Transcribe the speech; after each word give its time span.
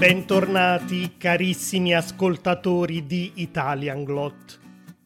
Bentornati 0.00 1.18
carissimi 1.18 1.94
ascoltatori 1.94 3.04
di 3.04 3.32
Italian 3.34 4.02
Glot. 4.02 4.58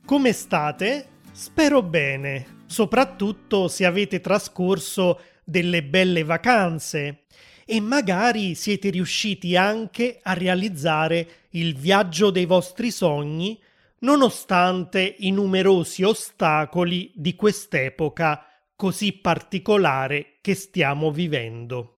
Come 0.06 0.32
state? 0.32 1.08
Spero 1.32 1.82
bene, 1.82 2.60
soprattutto 2.66 3.66
se 3.66 3.86
avete 3.86 4.20
trascorso 4.20 5.20
delle 5.42 5.82
belle 5.82 6.22
vacanze 6.22 7.24
e 7.66 7.80
magari 7.80 8.54
siete 8.54 8.90
riusciti 8.90 9.56
anche 9.56 10.20
a 10.22 10.32
realizzare 10.32 11.26
il 11.50 11.74
viaggio 11.74 12.30
dei 12.30 12.46
vostri 12.46 12.92
sogni 12.92 13.60
nonostante 13.98 15.16
i 15.18 15.32
numerosi 15.32 16.04
ostacoli 16.04 17.10
di 17.16 17.34
quest'epoca 17.34 18.46
così 18.76 19.10
particolare 19.14 20.36
che 20.40 20.54
stiamo 20.54 21.10
vivendo. 21.10 21.94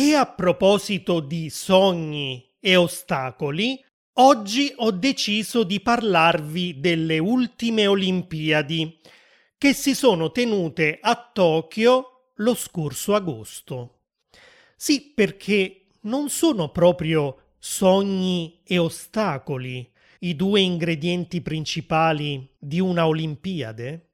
E 0.00 0.14
a 0.14 0.26
proposito 0.26 1.18
di 1.18 1.50
sogni 1.50 2.54
e 2.60 2.76
ostacoli, 2.76 3.84
oggi 4.20 4.72
ho 4.76 4.92
deciso 4.92 5.64
di 5.64 5.80
parlarvi 5.80 6.78
delle 6.78 7.18
ultime 7.18 7.88
Olimpiadi 7.88 8.96
che 9.58 9.72
si 9.72 9.96
sono 9.96 10.30
tenute 10.30 11.00
a 11.02 11.16
Tokyo 11.32 12.30
lo 12.36 12.54
scorso 12.54 13.16
agosto. 13.16 14.02
Sì, 14.76 15.12
perché 15.12 15.86
non 16.02 16.28
sono 16.28 16.70
proprio 16.70 17.54
sogni 17.58 18.60
e 18.62 18.78
ostacoli 18.78 19.90
i 20.20 20.36
due 20.36 20.60
ingredienti 20.60 21.40
principali 21.40 22.48
di 22.56 22.78
una 22.78 23.08
Olimpiade? 23.08 24.07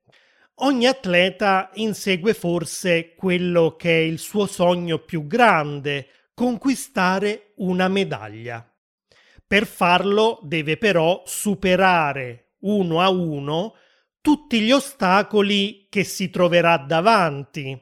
Ogni 0.59 0.87
atleta 0.87 1.71
insegue 1.75 2.33
forse 2.33 3.15
quello 3.17 3.75
che 3.77 3.91
è 3.91 4.03
il 4.03 4.21
suo 4.21 4.47
sogno 4.47 4.99
più 4.99 5.27
grande, 5.27 6.07
conquistare 6.33 7.55
una 7.57 7.89
medaglia. 7.89 8.65
Per 9.45 9.67
farlo 9.67 10.39
deve 10.43 10.77
però 10.77 11.23
superare 11.27 12.53
uno 12.61 13.01
a 13.01 13.11
uno 13.11 13.75
tutti 14.21 14.61
gli 14.61 14.71
ostacoli 14.71 15.89
che 15.91 16.05
si 16.05 16.31
troverà 16.31 16.77
davanti, 16.79 17.79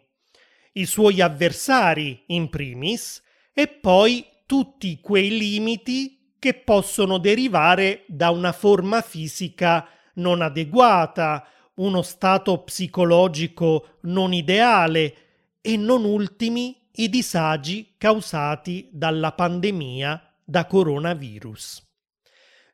i 0.73 0.87
suoi 0.87 1.21
avversari 1.21 2.25
in 2.29 2.49
primis, 2.49 3.23
e 3.53 3.69
poi 3.69 4.27
tutti 4.47 4.99
quei 5.01 5.29
limiti 5.37 6.35
che 6.39 6.55
possono 6.55 7.19
derivare 7.19 8.05
da 8.09 8.31
una 8.31 8.53
forma 8.53 9.03
fisica 9.03 9.87
non 10.15 10.41
adeguata 10.41 11.47
uno 11.83 12.03
stato 12.03 12.63
psicologico 12.63 13.99
non 14.03 14.33
ideale 14.33 15.17
e 15.61 15.77
non 15.77 16.05
ultimi 16.05 16.77
i 16.97 17.09
disagi 17.09 17.95
causati 17.99 18.89
dalla 18.93 19.33
pandemia 19.33 20.35
da 20.45 20.67
coronavirus. 20.67 21.91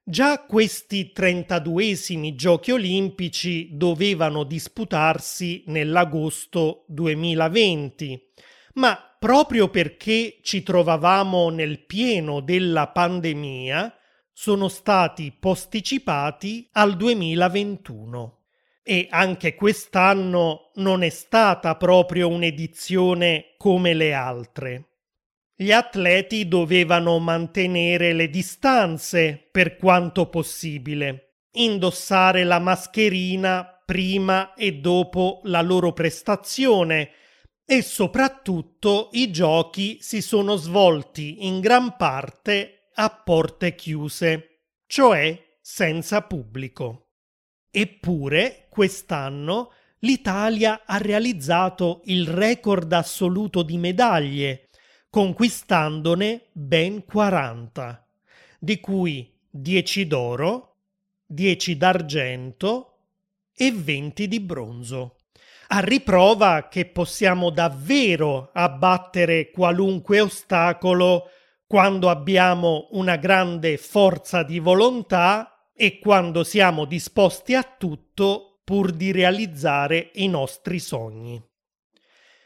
Già 0.03 0.45
questi 0.45 1.13
32esimi 1.15 2.35
giochi 2.35 2.73
olimpici 2.73 3.77
dovevano 3.77 4.45
disputarsi 4.45 5.65
nell'agosto 5.67 6.85
2020, 6.89 8.33
ma 8.75 8.99
proprio 9.19 9.69
perché 9.69 10.39
ci 10.43 10.63
trovavamo 10.63 11.51
nel 11.51 11.85
pieno 11.85 12.41
della 12.41 12.89
pandemia, 12.89 13.95
sono 14.33 14.69
stati 14.69 15.35
posticipati 15.39 16.69
al 16.73 16.97
2021 16.97 18.38
e 18.91 19.07
anche 19.11 19.55
quest'anno 19.55 20.71
non 20.77 21.03
è 21.03 21.11
stata 21.11 21.77
proprio 21.77 22.29
un'edizione 22.29 23.53
come 23.59 23.93
le 23.93 24.15
altre. 24.15 24.85
Gli 25.55 25.73
atleti 25.73 26.49
dovevano 26.49 27.19
mantenere 27.19 28.15
le 28.15 28.31
distanze 28.31 29.47
per 29.53 29.77
quanto 29.77 30.31
possibile, 30.31 31.41
indossare 31.57 32.45
la 32.45 32.59
mascherina 32.61 33.79
prima 33.85 34.55
e 34.55 34.77
dopo 34.77 35.43
la 35.45 35.61
loro 35.61 35.93
prestazione 35.93 37.11
e 37.67 37.83
soprattutto 37.83 39.11
i 39.13 39.31
giochi 39.31 39.99
si 40.01 40.23
sono 40.23 40.57
svolti 40.57 41.47
in 41.47 41.61
gran 41.61 41.95
parte 41.99 42.89
a 42.95 43.11
porte 43.11 43.75
chiuse, 43.75 44.63
cioè 44.87 45.59
senza 45.61 46.23
pubblico. 46.23 47.03
Eppure, 47.71 48.68
quest'anno, 48.79 49.73
l'Italia 50.01 50.83
ha 50.87 50.99
realizzato 50.99 52.03
il 52.05 52.29
record 52.29 52.93
assoluto 52.93 53.65
di 53.65 53.77
medaglie, 53.77 54.69
conquistandone 55.11 56.43
ben 56.53 57.05
40, 57.05 58.07
di 58.61 58.79
cui 58.79 59.35
10 59.51 60.07
d'oro, 60.07 60.77
10 61.27 61.77
d'argento 61.77 62.99
e 63.53 63.73
20 63.73 64.29
di 64.29 64.39
bronzo. 64.39 65.17
A 65.71 65.81
riprova 65.81 66.69
che 66.69 66.87
possiamo 66.87 67.51
davvero 67.51 68.51
abbattere 68.53 69.51
qualunque 69.51 70.21
ostacolo 70.21 71.31
quando 71.67 72.11
abbiamo 72.11 72.87
una 72.93 73.17
grande 73.17 73.77
forza 73.77 74.45
di 74.45 74.61
volontà 74.61 75.69
e 75.75 75.99
quando 75.99 76.45
siamo 76.45 76.85
disposti 76.85 77.57
a 77.57 77.65
tutto 77.77 78.48
pur 78.69 78.93
di 78.93 79.11
realizzare 79.13 80.11
i 80.17 80.29
nostri 80.29 80.79
sogni. 80.79 81.43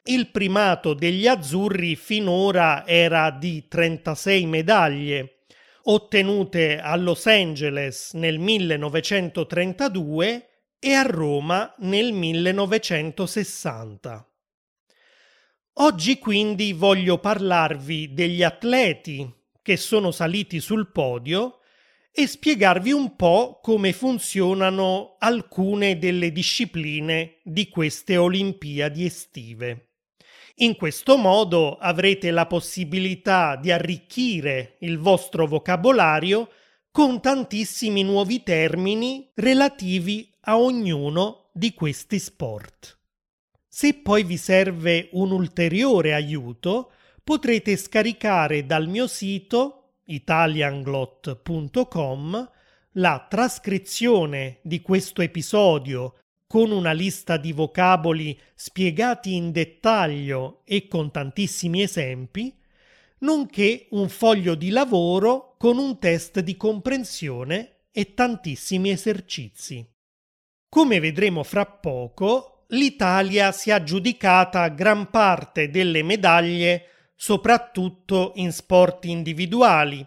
Il 0.05 0.31
primato 0.31 0.94
degli 0.94 1.27
azzurri 1.27 1.97
finora 1.97 2.87
era 2.87 3.33
di 3.33 3.66
36 3.66 4.47
medaglie, 4.47 5.38
ottenute 5.82 6.78
a 6.78 6.94
Los 6.94 7.27
Angeles 7.27 8.12
nel 8.12 8.38
1932 8.38 10.49
e 10.78 10.93
a 10.93 11.03
Roma 11.03 11.75
nel 11.78 12.12
1960. 12.12 14.25
Oggi 15.72 16.19
quindi 16.19 16.72
voglio 16.72 17.19
parlarvi 17.19 18.15
degli 18.15 18.44
atleti 18.44 19.28
che 19.61 19.77
sono 19.77 20.12
saliti 20.12 20.61
sul 20.61 20.93
podio 20.93 21.62
e 22.15 22.27
spiegarvi 22.27 22.93
un 22.93 23.17
po' 23.17 23.59
come 23.62 23.95
funzionano 23.95 25.17
alcune 25.19 25.99
delle 25.99 26.31
discipline 26.31 27.39
di 27.43 27.69
queste 27.69 28.19
Olimpiadi 28.19 29.06
estive. 29.06 29.87
In 30.56 30.77
questo 30.77 31.17
modo 31.17 31.78
avrete 31.78 32.31
la 32.31 32.47
possibilità 32.47 33.56
di 33.56 33.71
arricchire 33.71 34.77
il 34.81 34.99
vostro 34.99 35.47
vocabolario 35.47 36.50
con 36.91 37.23
tantissimi 37.23 38.03
nuovi 38.03 38.43
termini 38.43 39.31
relativi 39.37 40.31
a 40.43 40.59
ognuno 40.59 41.49
di 41.55 41.73
questi 41.73 42.19
sport. 42.19 42.99
Se 43.67 43.94
poi 43.94 44.25
vi 44.25 44.37
serve 44.37 45.09
un 45.12 45.31
ulteriore 45.31 46.12
aiuto, 46.12 46.93
potrete 47.25 47.79
scaricare 47.79 48.67
dal 48.67 48.87
mio 48.87 49.06
sito 49.06 49.81
italianglot.com 50.04 52.50
la 52.96 53.26
trascrizione 53.28 54.58
di 54.62 54.82
questo 54.82 55.22
episodio 55.22 56.16
con 56.46 56.70
una 56.70 56.92
lista 56.92 57.38
di 57.38 57.52
vocaboli 57.52 58.38
spiegati 58.54 59.34
in 59.34 59.52
dettaglio 59.52 60.60
e 60.64 60.86
con 60.86 61.10
tantissimi 61.10 61.80
esempi, 61.80 62.54
nonché 63.20 63.86
un 63.92 64.10
foglio 64.10 64.54
di 64.54 64.68
lavoro 64.68 65.54
con 65.56 65.78
un 65.78 65.98
test 65.98 66.40
di 66.40 66.58
comprensione 66.58 67.84
e 67.90 68.12
tantissimi 68.12 68.90
esercizi. 68.90 69.88
Come 70.69 71.00
vedremo 71.00 71.42
fra 71.42 71.64
poco, 71.64 72.64
l'Italia 72.69 73.50
si 73.52 73.70
è 73.70 73.72
aggiudicata 73.72 74.69
gran 74.69 75.08
parte 75.08 75.70
delle 75.70 76.02
medaglie 76.02 76.88
soprattutto 77.22 78.32
in 78.34 78.50
sport 78.50 79.04
individuali, 79.04 80.04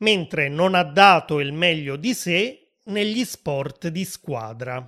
mentre 0.00 0.50
non 0.50 0.74
ha 0.74 0.82
dato 0.82 1.40
il 1.40 1.50
meglio 1.50 1.96
di 1.96 2.12
sé 2.12 2.80
negli 2.84 3.24
sport 3.24 3.88
di 3.88 4.04
squadra. 4.04 4.86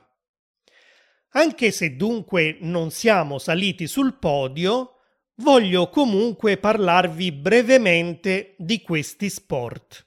Anche 1.31 1.71
se 1.71 1.97
dunque 1.97 2.59
non 2.61 2.91
siamo 2.91 3.39
saliti 3.39 3.87
sul 3.87 4.19
podio, 4.19 4.97
voglio 5.37 5.89
comunque 5.89 6.59
parlarvi 6.59 7.33
brevemente 7.33 8.57
di 8.59 8.83
questi 8.83 9.31
sport, 9.31 10.07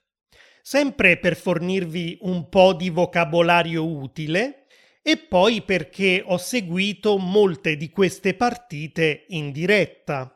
sempre 0.61 1.17
per 1.17 1.35
fornirvi 1.35 2.19
un 2.21 2.49
po' 2.49 2.73
di 2.73 2.91
vocabolario 2.91 3.83
utile 3.83 4.67
e 5.01 5.17
poi 5.17 5.63
perché 5.63 6.21
ho 6.23 6.37
seguito 6.37 7.17
molte 7.17 7.77
di 7.77 7.89
queste 7.89 8.35
partite 8.35 9.25
in 9.29 9.51
diretta. 9.51 10.32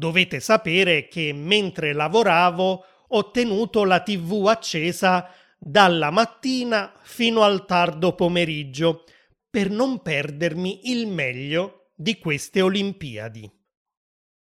Dovete 0.00 0.40
sapere 0.40 1.08
che 1.08 1.30
mentre 1.34 1.92
lavoravo 1.92 2.84
ho 3.06 3.30
tenuto 3.30 3.84
la 3.84 4.00
tv 4.00 4.46
accesa 4.46 5.28
dalla 5.58 6.10
mattina 6.10 6.90
fino 7.02 7.42
al 7.42 7.66
tardo 7.66 8.14
pomeriggio 8.14 9.04
per 9.50 9.68
non 9.68 10.00
perdermi 10.00 10.88
il 10.90 11.06
meglio 11.06 11.90
di 11.94 12.18
queste 12.18 12.62
Olimpiadi. 12.62 13.52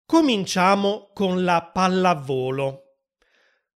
Cominciamo 0.07 1.11
con 1.13 1.45
la 1.45 1.71
pallavolo. 1.71 3.01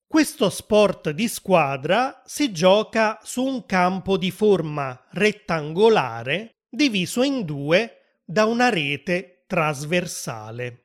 Questo 0.06 0.50
sport 0.50 1.10
di 1.10 1.26
squadra 1.26 2.22
si 2.24 2.52
gioca 2.52 3.18
su 3.24 3.42
un 3.42 3.66
campo 3.66 4.16
di 4.16 4.30
forma 4.30 5.06
rettangolare 5.10 6.50
diviso 6.68 7.24
in 7.24 7.44
due 7.44 8.20
da 8.24 8.44
una 8.44 8.68
rete 8.68 9.42
trasversale. 9.48 10.83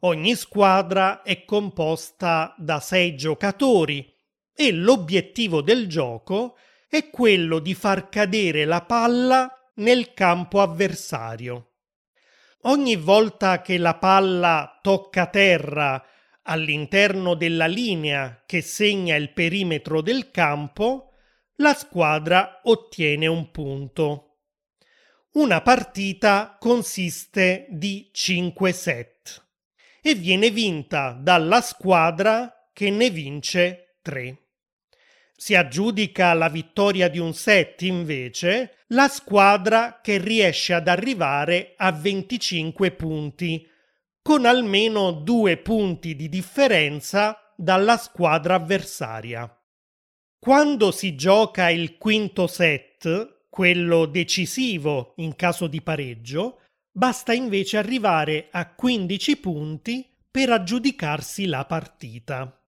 Ogni 0.00 0.36
squadra 0.36 1.22
è 1.22 1.44
composta 1.44 2.54
da 2.56 2.78
sei 2.78 3.16
giocatori 3.16 4.14
e 4.54 4.70
l'obiettivo 4.70 5.60
del 5.60 5.88
gioco 5.88 6.56
è 6.88 7.10
quello 7.10 7.58
di 7.58 7.74
far 7.74 8.08
cadere 8.08 8.64
la 8.64 8.82
palla 8.82 9.52
nel 9.76 10.14
campo 10.14 10.60
avversario. 10.60 11.72
Ogni 12.62 12.94
volta 12.94 13.60
che 13.60 13.76
la 13.76 13.94
palla 13.96 14.78
tocca 14.82 15.26
terra 15.26 16.04
all'interno 16.42 17.34
della 17.34 17.66
linea 17.66 18.42
che 18.46 18.62
segna 18.62 19.16
il 19.16 19.32
perimetro 19.32 20.00
del 20.00 20.30
campo, 20.30 21.10
la 21.56 21.74
squadra 21.74 22.60
ottiene 22.62 23.26
un 23.26 23.50
punto. 23.50 24.24
Una 25.32 25.60
partita 25.60 26.56
consiste 26.58 27.66
di 27.70 28.10
5 28.12 28.72
set 28.72 29.17
e 30.02 30.14
viene 30.14 30.50
vinta 30.50 31.12
dalla 31.12 31.60
squadra 31.60 32.70
che 32.72 32.90
ne 32.90 33.10
vince 33.10 33.98
3. 34.02 34.38
Si 35.36 35.54
aggiudica 35.54 36.32
la 36.34 36.48
vittoria 36.48 37.08
di 37.08 37.18
un 37.18 37.32
set 37.32 37.82
invece 37.82 38.84
la 38.88 39.08
squadra 39.08 40.00
che 40.02 40.18
riesce 40.18 40.72
ad 40.72 40.88
arrivare 40.88 41.74
a 41.76 41.92
25 41.92 42.90
punti 42.92 43.66
con 44.22 44.46
almeno 44.46 45.10
due 45.12 45.56
punti 45.58 46.16
di 46.16 46.28
differenza 46.28 47.52
dalla 47.56 47.96
squadra 47.96 48.54
avversaria. 48.54 49.50
Quando 50.38 50.90
si 50.90 51.14
gioca 51.16 51.68
il 51.70 51.96
quinto 51.96 52.46
set, 52.46 53.46
quello 53.48 54.06
decisivo 54.06 55.14
in 55.16 55.34
caso 55.34 55.66
di 55.66 55.82
pareggio, 55.82 56.60
basta 56.98 57.32
invece 57.32 57.76
arrivare 57.76 58.48
a 58.50 58.74
15 58.74 59.36
punti 59.36 60.04
per 60.28 60.50
aggiudicarsi 60.50 61.46
la 61.46 61.64
partita. 61.64 62.60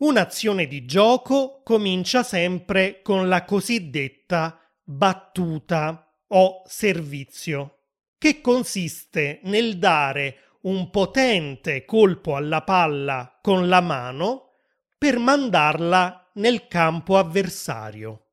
Un'azione 0.00 0.66
di 0.66 0.84
gioco 0.84 1.62
comincia 1.64 2.22
sempre 2.24 3.00
con 3.00 3.30
la 3.30 3.46
cosiddetta 3.46 4.60
battuta 4.84 6.14
o 6.26 6.62
servizio, 6.66 7.78
che 8.18 8.42
consiste 8.42 9.40
nel 9.44 9.78
dare 9.78 10.58
un 10.62 10.90
potente 10.90 11.86
colpo 11.86 12.36
alla 12.36 12.60
palla 12.60 13.38
con 13.40 13.66
la 13.66 13.80
mano 13.80 14.56
per 14.98 15.18
mandarla 15.18 16.32
nel 16.34 16.68
campo 16.68 17.16
avversario. 17.16 18.26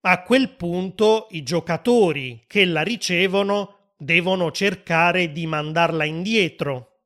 A 0.00 0.22
quel 0.22 0.56
punto 0.56 1.26
i 1.32 1.42
giocatori 1.42 2.44
che 2.46 2.64
la 2.64 2.80
ricevono 2.80 3.81
devono 4.02 4.50
cercare 4.50 5.32
di 5.32 5.46
mandarla 5.46 6.04
indietro. 6.04 7.00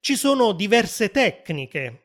Ci 0.00 0.16
sono 0.16 0.52
diverse 0.52 1.10
tecniche. 1.10 2.00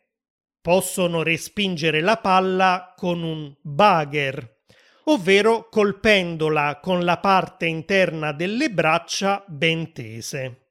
Possono 0.62 1.24
respingere 1.24 2.02
la 2.02 2.18
palla 2.18 2.94
con 2.96 3.24
un 3.24 3.56
bugger, 3.62 4.58
ovvero 5.06 5.70
colpendola 5.70 6.80
con 6.82 7.04
la 7.04 7.18
parte 7.18 7.66
interna 7.66 8.32
delle 8.34 8.70
braccia 8.70 9.44
ben 9.48 9.94
tese 9.94 10.64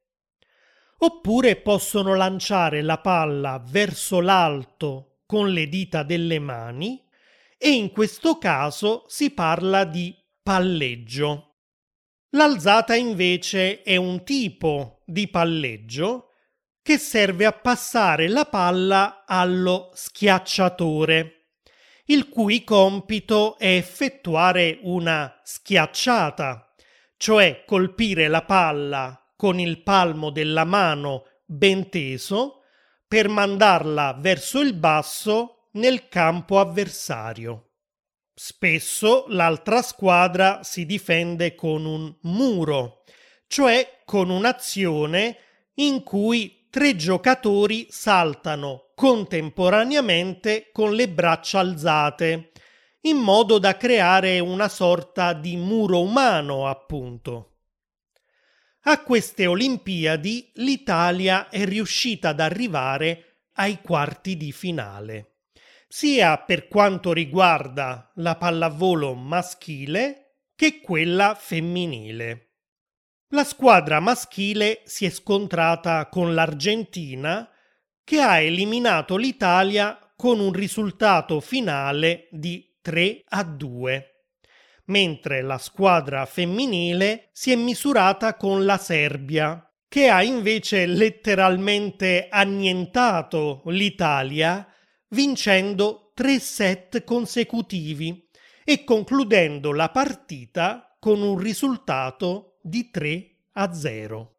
oppure 0.99 1.57
possono 1.57 2.15
lanciare 2.15 2.83
la 2.83 2.99
palla 2.99 3.63
verso 3.65 4.21
l'alto 4.21 5.21
con 5.27 5.51
le 5.51 5.69
dita 5.69 6.03
delle 6.03 6.39
mani 6.39 7.05
e 7.57 7.71
in 7.71 7.91
questo 7.91 8.39
caso 8.39 9.05
si 9.09 9.31
parla 9.31 9.85
di 9.85 10.15
palleggio. 10.43 11.48
L'alzata 12.33 12.95
invece 12.95 13.81
è 13.83 13.97
un 13.97 14.23
tipo 14.23 15.03
di 15.07 15.29
palleggio 15.29 16.33
che 16.83 16.99
serve 16.99 17.47
a 17.47 17.53
passare 17.53 18.29
la 18.29 18.45
palla 18.45 19.25
allo 19.27 19.91
schiacciatore, 19.95 21.53
il 22.07 22.29
cui 22.29 22.65
compito 22.65 23.57
è 23.57 23.75
effettuare 23.77 24.79
una 24.83 25.41
schiacciata, 25.43 26.75
cioè 27.17 27.65
colpire 27.67 28.29
la 28.29 28.43
palla 28.43 29.33
con 29.35 29.59
il 29.59 29.83
palmo 29.83 30.29
della 30.31 30.65
mano 30.65 31.25
ben 31.47 31.89
teso 31.89 32.61
per 33.07 33.29
mandarla 33.29 34.19
verso 34.21 34.61
il 34.61 34.75
basso 34.75 35.69
nel 35.73 36.09
campo 36.09 36.61
avversario. 36.61 37.68
Spesso 38.41 39.25
l'altra 39.31 39.83
squadra 39.83 40.63
si 40.63 40.87
difende 40.87 41.57
con 41.57 41.85
un 41.85 42.15
muro, 42.21 43.03
cioè 43.49 44.03
con 44.05 44.31
un'azione 44.31 45.39
in 45.75 46.05
cui 46.05 46.69
tre 46.71 46.95
giocatori 46.95 47.89
saltano 47.91 48.93
contemporaneamente 48.95 50.71
con 50.71 50.95
le 50.95 51.09
braccia 51.09 51.59
alzate, 51.59 52.53
in 53.03 53.17
modo 53.17 53.59
da 53.59 53.77
creare 53.77 54.39
una 54.39 54.69
sorta 54.69 55.33
di 55.33 55.57
muro 55.57 56.01
umano, 56.01 56.69
appunto. 56.69 57.57
A 58.83 59.03
queste 59.03 59.47
Olimpiadi 59.47 60.53
l'Italia 60.55 61.49
è 61.49 61.65
riuscita 61.65 62.29
ad 62.29 62.39
arrivare 62.39 63.49
ai 63.55 63.81
quarti 63.81 64.37
di 64.37 64.53
finale, 64.53 65.38
sia 65.89 66.37
per 66.39 66.69
quanto 66.69 67.13
riguarda 67.13 68.13
la 68.17 68.37
pallavolo 68.37 69.15
maschile 69.15 70.43
che 70.55 70.81
quella 70.81 71.35
femminile. 71.35 72.51
La 73.31 73.45
squadra 73.45 73.99
maschile 73.99 74.83
si 74.85 75.07
è 75.07 75.11
scontrata 75.11 76.09
con 76.09 76.35
l'Argentina 76.35 77.49
che 78.05 78.21
ha 78.21 78.39
eliminato 78.39 79.17
l'Italia 79.17 79.99
con 80.15 80.41
un 80.41 80.53
risultato 80.53 81.41
finale 81.41 82.29
di 82.31 82.77
3 82.81 83.25
a 83.29 83.43
2 83.43 84.13
mentre 84.89 85.43
la 85.43 85.59
squadra 85.59 86.27
femminile 86.27 87.31
si 87.33 87.53
è 87.53 87.57
misurata 87.57 88.37
con 88.37 88.65
la 88.65 88.79
Serbia, 88.79 89.63
che 89.89 90.09
ha 90.09 90.23
invece 90.23 90.87
letteralmente 90.87 92.29
annientato 92.31 93.63
l'Italia 93.67 94.67
vincendo 95.09 96.13
tre 96.15 96.39
set 96.39 97.05
consecutivi 97.05 98.29
e 98.65 98.85
concludendo 98.85 99.73
la 99.73 99.91
partita 99.91 100.97
con 100.99 101.21
un 101.23 101.39
risultato 101.39 102.59
di 102.63 102.91
3 102.91 103.37
a 103.53 103.73
0. 103.73 104.35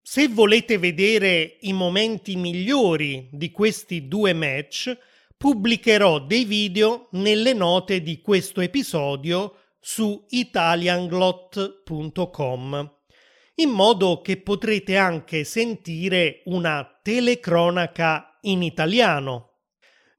Se 0.00 0.28
volete 0.28 0.78
vedere 0.78 1.56
i 1.60 1.72
momenti 1.72 2.36
migliori 2.36 3.28
di 3.30 3.50
questi 3.50 4.06
due 4.08 4.32
match, 4.32 4.96
pubblicherò 5.36 6.20
dei 6.20 6.44
video 6.44 7.08
nelle 7.12 7.52
note 7.52 8.00
di 8.00 8.20
questo 8.20 8.60
episodio 8.60 9.54
su 9.78 10.24
italianglot.com 10.30 12.96
in 13.60 13.70
modo 13.70 14.20
che 14.20 14.40
potrete 14.40 14.96
anche 14.96 15.44
sentire 15.44 16.42
una 16.44 17.00
telecronaca 17.02 18.38
in 18.42 18.62
italiano. 18.62 19.47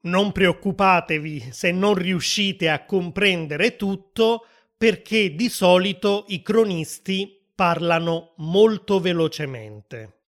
Non 0.02 0.32
preoccupatevi 0.32 1.48
se 1.50 1.72
non 1.72 1.94
riuscite 1.94 2.70
a 2.70 2.84
comprendere 2.86 3.76
tutto 3.76 4.46
perché 4.76 5.34
di 5.34 5.50
solito 5.50 6.24
i 6.28 6.40
cronisti 6.40 7.38
parlano 7.54 8.32
molto 8.38 8.98
velocemente. 8.98 10.20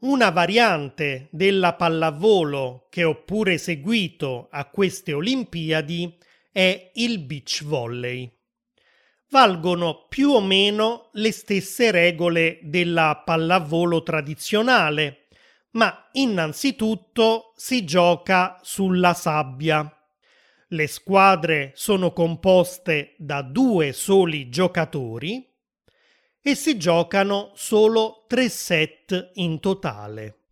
Una 0.00 0.28
variante 0.28 1.28
della 1.30 1.74
pallavolo 1.74 2.86
che 2.90 3.04
ho 3.04 3.24
pure 3.24 3.56
seguito 3.56 4.48
a 4.50 4.66
queste 4.66 5.14
Olimpiadi 5.14 6.14
è 6.52 6.90
il 6.94 7.20
beach 7.20 7.64
volley. 7.64 8.30
Valgono 9.30 10.06
più 10.08 10.30
o 10.30 10.42
meno 10.42 11.08
le 11.14 11.32
stesse 11.32 11.90
regole 11.90 12.58
della 12.62 13.22
pallavolo 13.24 14.02
tradizionale, 14.02 15.27
ma 15.78 16.08
innanzitutto 16.12 17.52
si 17.54 17.84
gioca 17.84 18.58
sulla 18.62 19.14
sabbia. 19.14 19.88
Le 20.70 20.86
squadre 20.88 21.70
sono 21.76 22.12
composte 22.12 23.14
da 23.16 23.42
due 23.42 23.92
soli 23.92 24.48
giocatori 24.48 25.48
e 26.42 26.54
si 26.56 26.76
giocano 26.76 27.52
solo 27.54 28.24
tre 28.26 28.48
set 28.48 29.30
in 29.34 29.60
totale. 29.60 30.46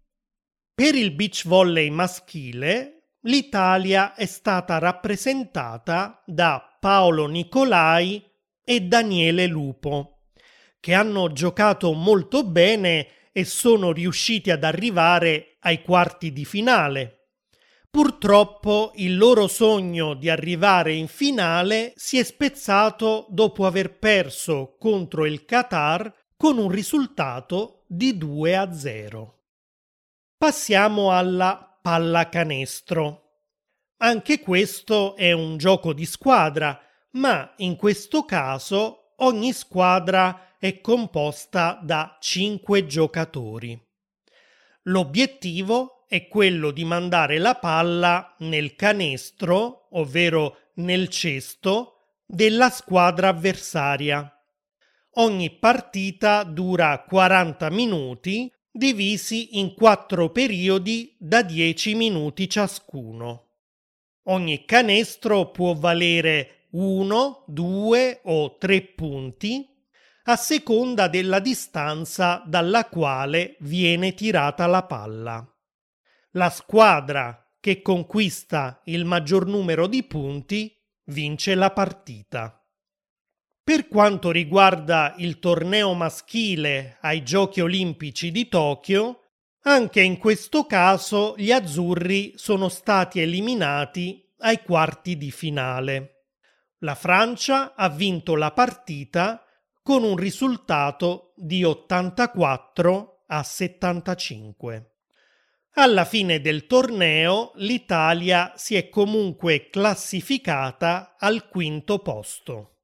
Per 0.72 0.94
il 0.94 1.10
beach 1.10 1.42
volley 1.44 1.90
maschile 1.90 3.16
l'Italia 3.22 4.14
è 4.14 4.26
stata 4.26 4.78
rappresentata 4.78 6.22
da 6.24 6.76
Paolo 6.78 7.26
Nicolai 7.26 8.24
e 8.62 8.80
Daniele 8.80 9.46
Lupo, 9.48 10.28
che 10.78 10.94
hanno 10.94 11.32
giocato 11.32 11.92
molto 11.94 12.44
bene 12.44 13.08
e 13.36 13.44
sono 13.44 13.92
riusciti 13.92 14.50
ad 14.50 14.64
arrivare 14.64 15.58
ai 15.60 15.82
quarti 15.82 16.32
di 16.32 16.46
finale. 16.46 17.32
Purtroppo 17.90 18.92
il 18.94 19.18
loro 19.18 19.46
sogno 19.46 20.14
di 20.14 20.30
arrivare 20.30 20.94
in 20.94 21.06
finale 21.06 21.92
si 21.96 22.18
è 22.18 22.22
spezzato 22.22 23.26
dopo 23.28 23.66
aver 23.66 23.98
perso 23.98 24.76
contro 24.78 25.26
il 25.26 25.44
Qatar 25.44 26.10
con 26.34 26.56
un 26.56 26.70
risultato 26.70 27.84
di 27.88 28.16
2 28.16 28.56
a 28.56 28.72
0. 28.72 29.42
Passiamo 30.38 31.12
alla 31.12 31.78
pallacanestro. 31.82 33.22
Anche 33.98 34.40
questo 34.40 35.14
è 35.14 35.32
un 35.32 35.58
gioco 35.58 35.92
di 35.92 36.06
squadra, 36.06 36.80
ma 37.12 37.52
in 37.58 37.76
questo 37.76 38.24
caso 38.24 39.12
ogni 39.18 39.52
squadra 39.52 40.45
è 40.58 40.80
composta 40.80 41.80
da 41.82 42.16
5 42.20 42.86
giocatori. 42.86 43.80
L'obiettivo 44.84 46.04
è 46.08 46.28
quello 46.28 46.70
di 46.70 46.84
mandare 46.84 47.38
la 47.38 47.56
palla 47.56 48.34
nel 48.38 48.76
canestro, 48.76 49.88
ovvero 49.90 50.70
nel 50.74 51.08
cesto, 51.08 52.20
della 52.24 52.70
squadra 52.70 53.28
avversaria. 53.28 54.30
Ogni 55.18 55.50
partita 55.50 56.42
dura 56.44 57.02
40 57.02 57.70
minuti, 57.70 58.52
divisi 58.70 59.58
in 59.58 59.74
quattro 59.74 60.30
periodi 60.30 61.16
da 61.18 61.42
10 61.42 61.94
minuti 61.94 62.48
ciascuno. 62.48 63.44
Ogni 64.24 64.64
canestro 64.64 65.50
può 65.50 65.74
valere 65.74 66.66
1, 66.70 67.44
2 67.46 68.20
o 68.24 68.56
3 68.58 68.82
punti 68.82 69.75
a 70.26 70.36
seconda 70.36 71.08
della 71.08 71.40
distanza 71.40 72.42
dalla 72.46 72.86
quale 72.86 73.56
viene 73.60 74.14
tirata 74.14 74.66
la 74.66 74.84
palla 74.84 75.50
la 76.36 76.50
squadra 76.50 77.50
che 77.58 77.80
conquista 77.80 78.82
il 78.84 79.04
maggior 79.04 79.46
numero 79.46 79.86
di 79.86 80.04
punti 80.04 80.72
vince 81.06 81.54
la 81.54 81.70
partita. 81.70 82.62
Per 83.64 83.88
quanto 83.88 84.30
riguarda 84.30 85.14
il 85.16 85.38
torneo 85.38 85.94
maschile 85.94 86.98
ai 87.00 87.22
Giochi 87.24 87.62
olimpici 87.62 88.30
di 88.30 88.48
Tokyo, 88.48 89.22
anche 89.62 90.02
in 90.02 90.18
questo 90.18 90.66
caso 90.66 91.34
gli 91.36 91.50
azzurri 91.50 92.34
sono 92.36 92.68
stati 92.68 93.20
eliminati 93.20 94.30
ai 94.40 94.62
quarti 94.62 95.16
di 95.16 95.30
finale. 95.30 96.26
La 96.80 96.94
Francia 96.94 97.74
ha 97.74 97.88
vinto 97.88 98.36
la 98.36 98.52
partita 98.52 99.42
con 99.86 100.02
un 100.02 100.16
risultato 100.16 101.32
di 101.36 101.62
84 101.62 103.22
a 103.28 103.44
75. 103.44 104.94
Alla 105.74 106.04
fine 106.04 106.40
del 106.40 106.66
torneo 106.66 107.52
l'Italia 107.54 108.54
si 108.56 108.74
è 108.74 108.88
comunque 108.88 109.70
classificata 109.70 111.14
al 111.16 111.46
quinto 111.46 112.00
posto. 112.00 112.78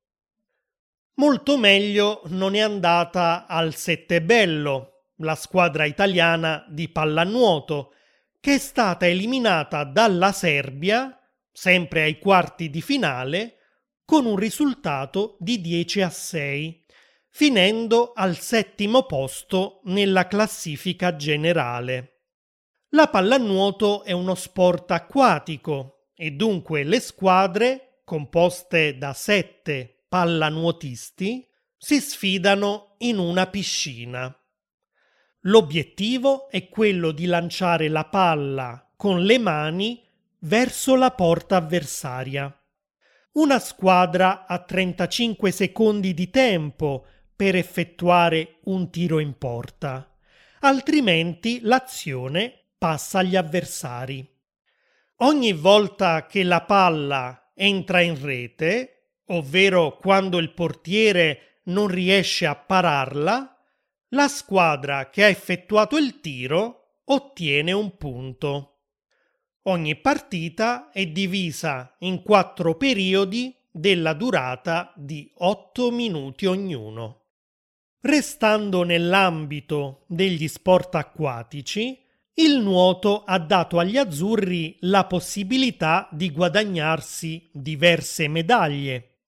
Molto 1.14 1.59
meglio 1.59 2.21
non 2.26 2.54
è 2.54 2.61
andata 2.61 3.47
al 3.49 3.75
Settebello, 3.75 5.06
la 5.16 5.35
squadra 5.35 5.85
italiana 5.87 6.64
di 6.68 6.88
pallanuoto, 6.88 7.94
che 8.38 8.54
è 8.54 8.59
stata 8.59 9.09
eliminata 9.09 9.82
dalla 9.82 10.30
Serbia, 10.30 11.18
sempre 11.50 12.02
ai 12.02 12.21
quarti 12.21 12.71
di 12.71 12.80
finale, 12.80 13.56
con 14.04 14.25
un 14.25 14.37
risultato 14.37 15.37
di 15.40 15.61
10 15.61 16.02
a 16.02 16.11
6, 16.11 16.81
finendo 17.34 18.12
al 18.14 18.36
settimo 18.36 19.04
posto 19.04 19.80
nella 19.84 20.26
classifica 20.26 21.16
generale. 21.16 22.08
La 22.90 23.08
pallanuoto 23.08 24.02
è 24.04 24.12
uno 24.12 24.34
sport 24.34 24.90
acquatico 24.90 26.10
e 26.14 26.32
dunque 26.32 26.84
le 26.84 27.00
squadre, 27.00 28.02
composte 28.04 28.98
da 28.98 29.14
sette 29.14 30.04
pallanuotisti, 30.08 31.48
si 31.74 32.00
sfidano 32.00 32.96
in 32.98 33.16
una 33.16 33.46
piscina. 33.46 34.34
L'obiettivo 35.46 36.50
è 36.50 36.68
quello 36.68 37.12
di 37.12 37.24
lanciare 37.24 37.88
la 37.88 38.04
palla 38.04 38.92
con 38.94 39.22
le 39.22 39.38
mani 39.38 40.04
verso 40.40 40.96
la 40.96 41.12
porta 41.12 41.56
avversaria. 41.56 42.54
Una 43.32 43.58
squadra 43.58 44.44
ha 44.44 44.58
35 44.58 45.50
secondi 45.50 46.12
di 46.12 46.28
tempo 46.28 47.06
per 47.42 47.56
effettuare 47.56 48.58
un 48.66 48.88
tiro 48.88 49.18
in 49.18 49.37
porta, 49.37 50.16
altrimenti 50.61 51.58
l'azione 51.62 52.66
passa 52.78 53.18
agli 53.18 53.34
avversari. 53.34 54.25
Ogni 55.16 55.52
volta 55.52 56.26
che 56.26 56.44
la 56.44 56.62
palla 56.62 57.50
entra 57.56 58.00
in 58.00 58.22
rete, 58.25 59.16
ovvero 59.26 59.96
quando 59.96 60.38
il 60.38 60.52
portiere 60.52 61.62
non 61.64 61.88
riesce 61.88 62.46
a 62.46 62.54
pararla, 62.54 63.56
la 64.11 64.28
squadra 64.28 65.11
che 65.11 65.25
ha 65.25 65.28
effettuato 65.28 65.96
il 65.96 66.20
tiro 66.20 67.00
ottiene 67.06 67.72
un 67.72 67.96
punto. 67.96 68.82
Ogni 69.62 69.96
partita 69.96 70.92
è 70.92 71.04
divisa 71.06 71.96
in 72.02 72.22
quattro 72.22 72.76
periodi 72.76 73.52
della 73.68 74.12
durata 74.12 74.92
di 74.94 75.28
8 75.38 75.90
minuti 75.90 76.46
ognuno. 76.46 77.22
Restando 78.04 78.82
nell'ambito 78.82 80.02
degli 80.09 80.49
sport 80.49 80.97
acquatici, 80.97 81.97
il 82.35 82.59
nuoto 82.59 83.23
ha 83.23 83.38
dato 83.38 83.78
agli 83.78 83.97
azzurri 83.97 84.76
la 84.80 85.04
possibilità 85.04 86.09
di 86.11 86.32
guadagnarsi 86.32 87.49
diverse 87.52 88.26
medaglie. 88.26 89.18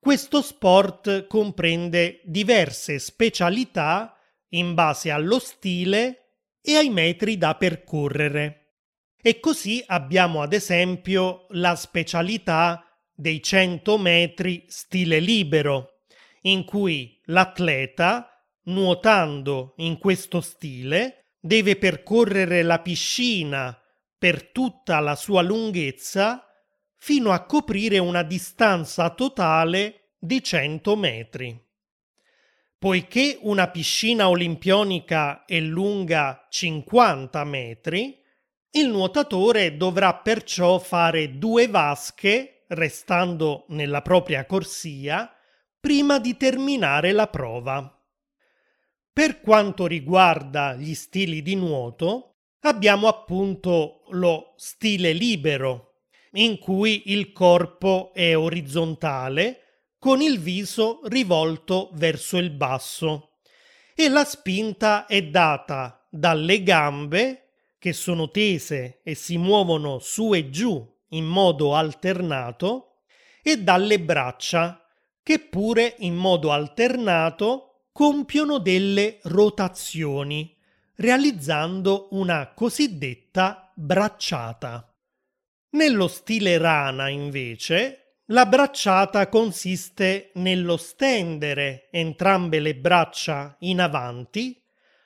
Questo 0.00 0.40
sport 0.40 1.26
comprende 1.26 2.22
diverse 2.24 2.98
specialità 2.98 4.16
in 4.50 4.72
base 4.72 5.10
allo 5.10 5.38
stile 5.38 6.38
e 6.62 6.76
ai 6.76 6.88
metri 6.88 7.36
da 7.36 7.56
percorrere. 7.56 8.76
E 9.20 9.38
così 9.38 9.84
abbiamo 9.86 10.40
ad 10.40 10.54
esempio 10.54 11.44
la 11.50 11.76
specialità 11.76 12.82
dei 13.12 13.42
100 13.42 13.98
metri 13.98 14.64
stile 14.66 15.18
libero, 15.18 15.97
in 16.42 16.64
cui 16.64 17.20
l'atleta, 17.24 18.44
nuotando 18.64 19.74
in 19.78 19.98
questo 19.98 20.40
stile, 20.40 21.34
deve 21.40 21.76
percorrere 21.76 22.62
la 22.62 22.80
piscina 22.80 23.78
per 24.18 24.50
tutta 24.50 24.98
la 25.00 25.14
sua 25.14 25.42
lunghezza 25.42 26.44
fino 26.96 27.30
a 27.30 27.44
coprire 27.44 27.98
una 27.98 28.22
distanza 28.22 29.10
totale 29.10 30.14
di 30.18 30.42
100 30.42 30.96
metri. 30.96 31.66
Poiché 32.76 33.38
una 33.42 33.68
piscina 33.70 34.28
olimpionica 34.28 35.44
è 35.44 35.58
lunga 35.60 36.46
50 36.48 37.44
metri, 37.44 38.16
il 38.72 38.88
nuotatore 38.88 39.76
dovrà 39.76 40.14
perciò 40.14 40.78
fare 40.78 41.38
due 41.38 41.68
vasche, 41.68 42.64
restando 42.68 43.64
nella 43.68 44.02
propria 44.02 44.44
corsia, 44.44 45.32
prima 45.80 46.18
di 46.18 46.36
terminare 46.36 47.12
la 47.12 47.28
prova. 47.28 47.92
Per 49.12 49.40
quanto 49.40 49.86
riguarda 49.86 50.74
gli 50.74 50.94
stili 50.94 51.42
di 51.42 51.54
nuoto, 51.54 52.36
abbiamo 52.60 53.08
appunto 53.08 54.02
lo 54.10 54.54
stile 54.56 55.12
libero, 55.12 56.02
in 56.32 56.58
cui 56.58 57.10
il 57.12 57.32
corpo 57.32 58.12
è 58.12 58.36
orizzontale 58.36 59.62
con 59.98 60.20
il 60.20 60.38
viso 60.38 61.00
rivolto 61.04 61.90
verso 61.94 62.36
il 62.36 62.50
basso 62.50 63.38
e 63.94 64.08
la 64.08 64.24
spinta 64.24 65.06
è 65.06 65.22
data 65.24 66.06
dalle 66.08 66.62
gambe 66.62 67.48
che 67.78 67.92
sono 67.92 68.30
tese 68.30 69.00
e 69.02 69.14
si 69.14 69.36
muovono 69.36 69.98
su 69.98 70.34
e 70.34 70.50
giù 70.50 70.86
in 71.10 71.24
modo 71.24 71.74
alternato 71.74 73.00
e 73.42 73.56
dalle 73.58 73.98
braccia 73.98 74.87
che 75.28 75.40
pure 75.40 75.96
in 75.98 76.14
modo 76.14 76.52
alternato 76.52 77.82
compiono 77.92 78.56
delle 78.56 79.18
rotazioni, 79.24 80.56
realizzando 80.94 82.08
una 82.12 82.54
cosiddetta 82.54 83.70
bracciata. 83.74 84.90
Nello 85.72 86.08
stile 86.08 86.56
rana, 86.56 87.10
invece, 87.10 88.20
la 88.28 88.46
bracciata 88.46 89.28
consiste 89.28 90.30
nello 90.36 90.78
stendere 90.78 91.90
entrambe 91.90 92.58
le 92.58 92.74
braccia 92.76 93.54
in 93.58 93.82
avanti 93.82 94.58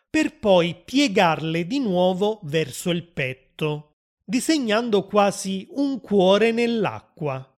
per 0.09 0.39
poi 0.39 0.83
piegarle 0.85 1.67
di 1.67 1.81
nuovo 1.81 2.39
verso 2.45 2.91
il 2.91 3.09
petto, 3.09 3.97
disegnando 4.23 5.05
quasi 5.05 5.67
un 5.71 6.01
cuore 6.01 6.53
nell'acqua. 6.53 7.52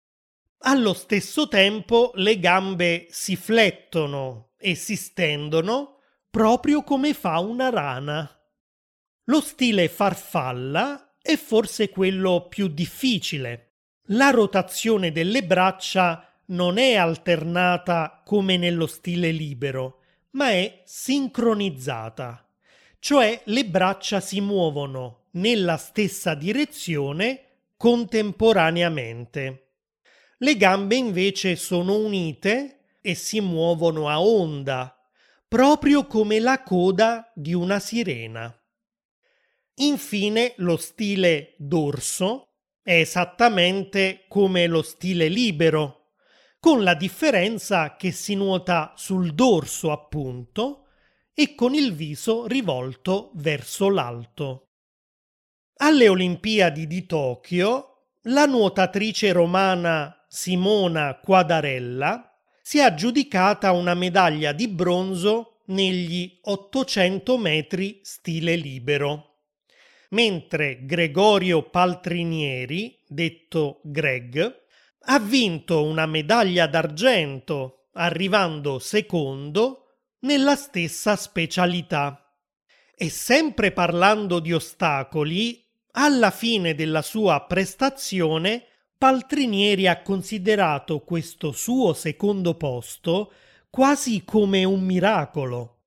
Allo 0.66 0.94
stesso 0.94 1.50
tempo 1.50 2.12
le 2.16 2.40
gambe 2.40 3.08
si 3.10 3.36
flettono 3.36 4.52
e 4.58 4.76
si 4.76 4.96
stendono 4.96 5.98
proprio 6.30 6.84
come 6.84 7.14
fa 7.14 7.40
una 7.40 7.70
rana. 7.70 8.42
Lo 9.26 9.42
stile 9.42 9.90
farfalla 9.90 11.16
è 11.22 11.36
forse 11.36 11.90
quello 11.90 12.48
più 12.48 12.70
difficile. 12.70 13.74
La 14.08 14.30
rotazione 14.30 15.12
delle 15.12 15.44
braccia 15.44 16.30
non 16.46 16.78
è 16.78 16.96
alternata 16.96 18.22
come 18.24 18.56
nello 18.56 18.88
stile 18.88 19.32
libero, 19.32 20.00
ma 20.32 20.52
è 20.52 20.82
sincronizzata, 20.86 22.48
cioè 23.00 23.42
le 23.46 23.66
braccia 23.66 24.22
si 24.22 24.40
muovono 24.40 25.26
nella 25.32 25.76
stessa 25.76 26.36
direzione 26.36 27.48
contemporaneamente. 27.76 29.63
Le 30.38 30.58
gambe 30.58 30.96
invece 30.96 31.56
sono 31.56 31.96
unite 31.96 32.98
e 33.02 33.16
si 33.16 33.40
muovono 33.42 34.10
a 34.10 34.22
onda, 34.22 34.98
proprio 35.48 36.08
come 36.08 36.40
la 36.40 36.64
coda 36.64 37.32
di 37.36 37.54
una 37.54 37.80
sirena. 37.80 38.54
Infine 39.76 40.54
lo 40.58 40.78
stile 40.78 41.56
dorso 41.58 42.54
è 42.84 43.00
esattamente 43.00 44.26
come 44.28 44.68
lo 44.68 44.82
stile 44.82 45.30
libero, 45.30 46.12
con 46.60 46.84
la 46.84 46.94
differenza 46.94 47.96
che 47.96 48.12
si 48.12 48.36
nuota 48.36 48.94
sul 48.96 49.34
dorso 49.34 49.92
appunto 49.92 50.88
e 51.34 51.56
con 51.56 51.74
il 51.74 51.94
viso 51.94 52.46
rivolto 52.46 53.32
verso 53.36 53.90
l'alto. 53.90 54.68
Alle 55.78 56.08
Olimpiadi 56.08 56.86
di 56.88 57.06
Tokyo 57.06 58.10
la 58.24 58.46
nuotatrice 58.46 59.32
romana 59.32 60.23
Simona 60.36 61.20
Quadarella 61.20 62.36
si 62.64 62.80
è 62.80 62.82
aggiudicata 62.82 63.72
una 63.72 63.94
medaglia 63.94 64.52
di 64.52 64.68
bronzo 64.68 65.60
negli 65.68 66.40
800 66.42 67.38
metri 67.38 68.00
stile 68.02 68.56
libero 68.56 69.34
mentre 70.10 70.86
Gregorio 70.86 71.70
Paltrinieri, 71.70 73.00
detto 73.08 73.82
Greg, 73.84 74.62
ha 75.02 75.20
vinto 75.20 75.84
una 75.84 76.08
medaglia 76.08 76.66
d'argento, 76.66 77.90
arrivando 77.94 78.80
secondo 78.80 79.98
nella 80.22 80.56
stessa 80.56 81.16
specialità. 81.16 82.36
E 82.96 83.10
sempre 83.10 83.72
parlando 83.72 84.40
di 84.40 84.52
ostacoli, 84.52 85.64
alla 85.92 86.32
fine 86.32 86.74
della 86.74 87.04
sua 87.04 87.46
prestazione, 87.46 88.68
Paltrinieri 89.04 89.86
ha 89.86 90.02
considerato 90.02 91.02
questo 91.02 91.52
suo 91.52 91.92
secondo 91.92 92.56
posto 92.56 93.34
quasi 93.70 94.24
come 94.24 94.64
un 94.64 94.82
miracolo. 94.82 95.80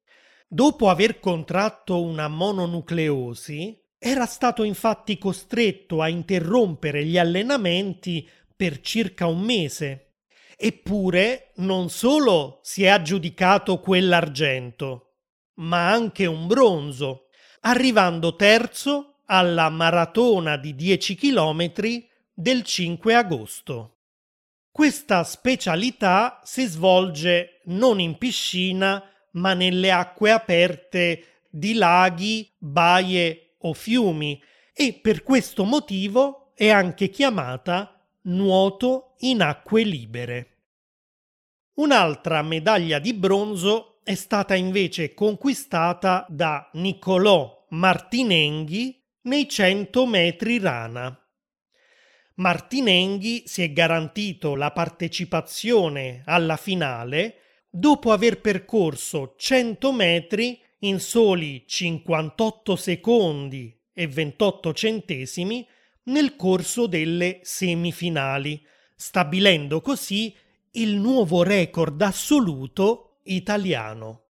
Dopo 0.47 0.91
aver 0.91 1.19
contratto 1.19 2.03
una 2.03 2.29
mononucleosi, 2.29 3.83
era 3.97 4.27
stato 4.27 4.65
infatti 4.65 5.17
costretto 5.17 6.03
a 6.03 6.09
interrompere 6.09 7.07
gli 7.07 7.17
allenamenti 7.17 8.29
per 8.55 8.83
circa 8.83 9.25
un 9.25 9.41
mese. 9.41 10.17
Eppure 10.55 11.53
non 11.55 11.89
solo 11.89 12.61
si 12.61 12.85
è 12.85 12.89
aggiudicato 12.89 13.81
quell'argento, 13.81 15.15
ma 15.55 15.91
anche 15.91 16.27
un 16.27 16.47
bronzo, 16.47 17.29
arrivando 17.61 18.37
terzo 18.37 19.21
alla 19.25 19.71
maratona 19.71 20.59
di 20.59 20.75
10 20.75 21.15
km 21.15 21.73
del 22.39 22.65
5 22.65 23.15
agosto. 23.15 24.01
Questa 24.71 25.25
specialità 25.25 26.43
si 26.45 26.67
svolge 26.67 27.63
non 27.65 27.99
in 27.99 28.19
piscina, 28.19 29.03
ma 29.33 29.55
nelle 29.55 29.91
acque 29.91 30.31
aperte 30.31 31.45
di 31.49 31.73
laghi, 31.73 32.53
baie 32.59 33.55
o 33.61 33.73
fiumi 33.73 34.39
e 34.75 34.99
per 35.01 35.23
questo 35.23 35.65
motivo 35.65 36.53
è 36.55 36.69
anche 36.69 37.09
chiamata 37.09 38.07
nuoto 38.25 39.15
in 39.21 39.41
acque 39.41 39.83
libere. 39.83 40.57
Un'altra 41.77 42.43
medaglia 42.43 42.99
di 42.99 43.15
bronzo 43.15 44.01
è 44.03 44.15
stata 44.15 44.55
invece 44.55 45.15
conquistata 45.15 46.27
da 46.29 46.69
Niccolò 46.75 47.65
Martinenghi 47.71 49.03
nei 49.23 49.49
100 49.49 50.07
metri 50.07 50.59
rana. 50.59 51.19
Martinenghi 52.37 53.45
si 53.47 53.63
è 53.63 53.73
garantito 53.73 54.57
la 54.57 54.71
partecipazione 54.71 56.23
alla 56.27 56.57
finale 56.57 57.41
dopo 57.71 58.13
aver 58.13 58.43
percorso 58.43 59.35
100 59.39 59.93
metri 59.93 60.61
in 60.81 61.01
soli 61.01 61.65
58 61.67 62.77
secondi 62.77 63.75
e 63.93 64.07
28 64.07 64.75
centesimi 64.75 65.67
nel 66.05 66.37
corso 66.37 66.87
delle 66.87 67.41
semifinali, 67.43 68.63
stabilendo 68.95 69.81
così 69.81 70.35
il 70.73 70.97
nuovo 70.97 71.43
record 71.43 72.01
assoluto 72.03 73.21
italiano. 73.25 74.25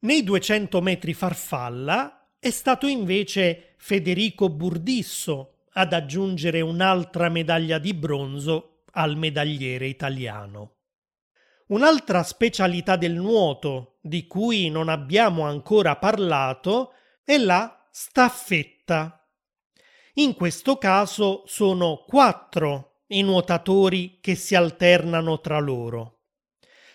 Nei 0.00 0.22
200 0.22 0.80
metri 0.80 1.14
farfalla 1.14 2.30
è 2.38 2.50
stato 2.50 2.86
invece 2.86 3.74
Federico 3.78 4.48
Burdisso 4.48 5.53
ad 5.74 5.92
aggiungere 5.92 6.60
un'altra 6.60 7.28
medaglia 7.28 7.78
di 7.78 7.94
bronzo 7.94 8.82
al 8.92 9.16
medagliere 9.16 9.86
italiano. 9.86 10.72
Un'altra 11.66 12.22
specialità 12.22 12.96
del 12.96 13.14
nuoto 13.14 13.98
di 14.02 14.26
cui 14.26 14.68
non 14.68 14.88
abbiamo 14.88 15.46
ancora 15.46 15.96
parlato 15.96 16.92
è 17.24 17.38
la 17.38 17.86
staffetta. 17.90 19.26
In 20.14 20.34
questo 20.34 20.76
caso 20.76 21.42
sono 21.46 22.04
quattro 22.06 23.02
i 23.08 23.22
nuotatori 23.22 24.18
che 24.20 24.34
si 24.34 24.54
alternano 24.54 25.40
tra 25.40 25.58
loro. 25.58 26.20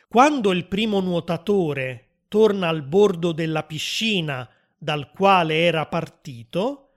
Quando 0.08 0.52
il 0.52 0.68
primo 0.68 1.00
nuotatore 1.02 2.24
torna 2.28 2.70
al 2.70 2.84
bordo 2.84 3.32
della 3.32 3.64
piscina 3.64 4.48
dal 4.78 5.12
quale 5.12 5.62
era 5.64 5.86
partito, 5.88 6.89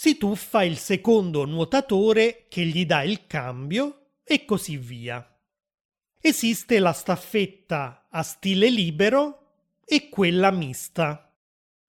si 0.00 0.16
tuffa 0.16 0.62
il 0.62 0.78
secondo 0.78 1.44
nuotatore 1.44 2.46
che 2.48 2.62
gli 2.62 2.86
dà 2.86 3.02
il 3.02 3.26
cambio 3.26 4.12
e 4.24 4.46
così 4.46 4.78
via. 4.78 5.22
Esiste 6.18 6.78
la 6.78 6.94
staffetta 6.94 8.06
a 8.08 8.22
stile 8.22 8.70
libero 8.70 9.74
e 9.84 10.08
quella 10.08 10.50
mista. 10.52 11.30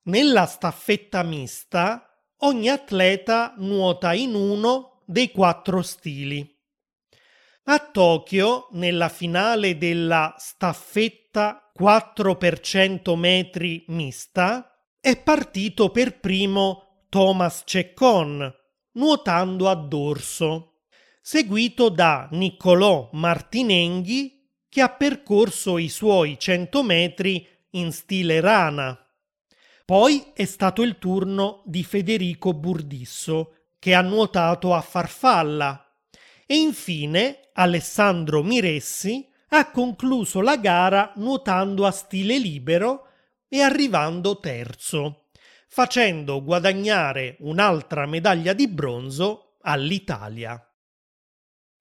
Nella 0.08 0.46
staffetta 0.46 1.24
mista 1.24 2.22
ogni 2.40 2.68
atleta 2.68 3.54
nuota 3.60 4.12
in 4.12 4.36
uno 4.36 5.04
dei 5.06 5.32
quattro 5.32 5.82
stili. 5.82 6.46
A 7.64 7.80
Tokyo, 7.80 8.68
nella 8.72 9.08
finale 9.08 9.78
della 9.78 10.36
staffetta 10.38 11.72
4 11.74 12.36
per 12.36 12.60
100 12.60 13.16
metri 13.16 13.86
mista, 13.88 14.70
è 15.00 15.16
partito 15.18 15.92
per 15.92 16.20
primo 16.20 16.91
Thomas 17.12 17.64
Ceccon, 17.66 18.56
nuotando 18.94 19.68
a 19.68 19.76
dorso 19.76 20.76
seguito 21.22 21.90
da 21.90 22.30
Niccolò 22.32 23.10
Martinenghi 23.12 24.48
che 24.70 24.80
ha 24.80 24.88
percorso 24.88 25.78
i 25.78 25.90
suoi 25.90 26.40
100 26.40 26.84
metri 26.84 27.46
in 27.72 27.92
stile 27.92 28.40
rana. 28.40 28.98
Poi 29.84 30.32
è 30.34 30.46
stato 30.46 30.84
il 30.84 30.98
turno 31.00 31.64
di 31.66 31.84
Federico 31.84 32.54
Burdisso 32.54 33.56
che 33.78 33.94
ha 33.94 34.02
nuotato 34.02 34.74
a 34.74 34.80
farfalla 34.80 35.94
e 36.46 36.56
infine 36.56 37.50
Alessandro 37.52 38.42
Miressi 38.42 39.28
ha 39.50 39.70
concluso 39.70 40.40
la 40.40 40.56
gara 40.56 41.12
nuotando 41.18 41.86
a 41.86 41.92
stile 41.92 42.38
libero 42.38 43.08
e 43.50 43.60
arrivando 43.60 44.40
terzo, 44.40 45.21
facendo 45.74 46.44
guadagnare 46.44 47.38
un'altra 47.40 48.06
medaglia 48.06 48.52
di 48.52 48.68
bronzo 48.68 49.56
all'Italia. 49.62 50.62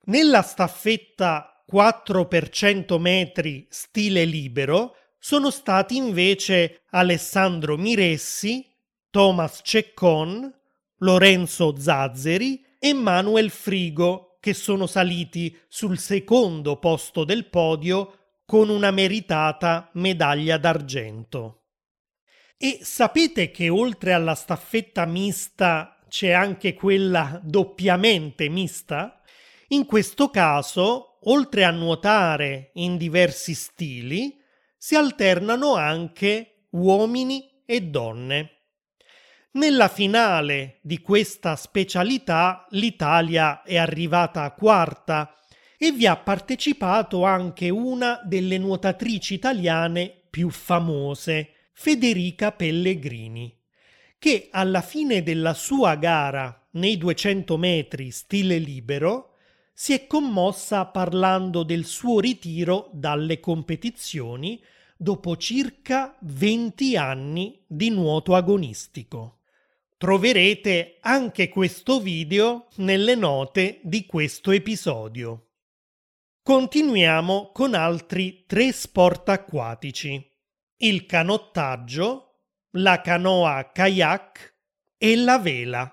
Nella 0.04 0.42
staffetta 0.42 1.64
4 1.66 2.28
per 2.28 2.50
100 2.50 2.98
metri 3.00 3.66
stile 3.68 4.24
libero 4.24 4.94
sono 5.18 5.50
stati 5.50 5.96
invece 5.96 6.82
Alessandro 6.90 7.76
Miressi, 7.76 8.64
Thomas 9.10 9.58
Ceccon, 9.64 10.48
Lorenzo 10.98 11.74
Zazzeri 11.76 12.64
e 12.78 12.92
Manuel 12.92 13.50
Frigo 13.50 14.36
che 14.38 14.54
sono 14.54 14.86
saliti 14.86 15.58
sul 15.66 15.98
secondo 15.98 16.78
posto 16.78 17.24
del 17.24 17.48
podio 17.48 18.36
con 18.46 18.68
una 18.68 18.92
meritata 18.92 19.90
medaglia 19.94 20.58
d'argento. 20.58 21.59
E 22.62 22.80
sapete 22.82 23.50
che 23.50 23.70
oltre 23.70 24.12
alla 24.12 24.34
staffetta 24.34 25.06
mista 25.06 25.98
c'è 26.10 26.32
anche 26.32 26.74
quella 26.74 27.40
doppiamente 27.42 28.50
mista? 28.50 29.22
In 29.68 29.86
questo 29.86 30.28
caso, 30.28 31.16
oltre 31.22 31.64
a 31.64 31.70
nuotare 31.70 32.72
in 32.74 32.98
diversi 32.98 33.54
stili, 33.54 34.38
si 34.76 34.94
alternano 34.94 35.74
anche 35.76 36.66
uomini 36.72 37.62
e 37.64 37.80
donne. 37.80 38.50
Nella 39.52 39.88
finale 39.88 40.80
di 40.82 40.98
questa 40.98 41.56
specialità 41.56 42.66
l'Italia 42.72 43.62
è 43.62 43.78
arrivata 43.78 44.52
quarta 44.52 45.34
e 45.78 45.92
vi 45.92 46.06
ha 46.06 46.16
partecipato 46.18 47.24
anche 47.24 47.70
una 47.70 48.20
delle 48.22 48.58
nuotatrici 48.58 49.32
italiane 49.32 50.14
più 50.28 50.50
famose, 50.50 51.54
Federica 51.72 52.52
Pellegrini, 52.52 53.56
che 54.18 54.48
alla 54.50 54.82
fine 54.82 55.22
della 55.22 55.54
sua 55.54 55.94
gara 55.96 56.68
nei 56.72 56.98
200 56.98 57.56
metri 57.56 58.10
stile 58.10 58.58
libero 58.58 59.36
si 59.72 59.94
è 59.94 60.06
commossa 60.06 60.84
parlando 60.86 61.62
del 61.62 61.86
suo 61.86 62.20
ritiro 62.20 62.90
dalle 62.92 63.40
competizioni 63.40 64.62
dopo 64.94 65.38
circa 65.38 66.14
20 66.20 66.96
anni 66.98 67.64
di 67.66 67.88
nuoto 67.88 68.34
agonistico. 68.34 69.38
Troverete 69.96 70.98
anche 71.00 71.48
questo 71.48 72.00
video 72.00 72.68
nelle 72.76 73.14
note 73.14 73.80
di 73.82 74.04
questo 74.04 74.50
episodio. 74.50 75.46
Continuiamo 76.42 77.50
con 77.52 77.72
altri 77.72 78.44
tre 78.46 78.72
sport 78.72 79.30
acquatici. 79.30 80.29
Il 80.82 81.04
canottaggio, 81.04 82.44
la 82.76 83.02
canoa 83.02 83.70
kayak 83.70 84.54
e 84.96 85.14
la 85.14 85.38
vela. 85.38 85.92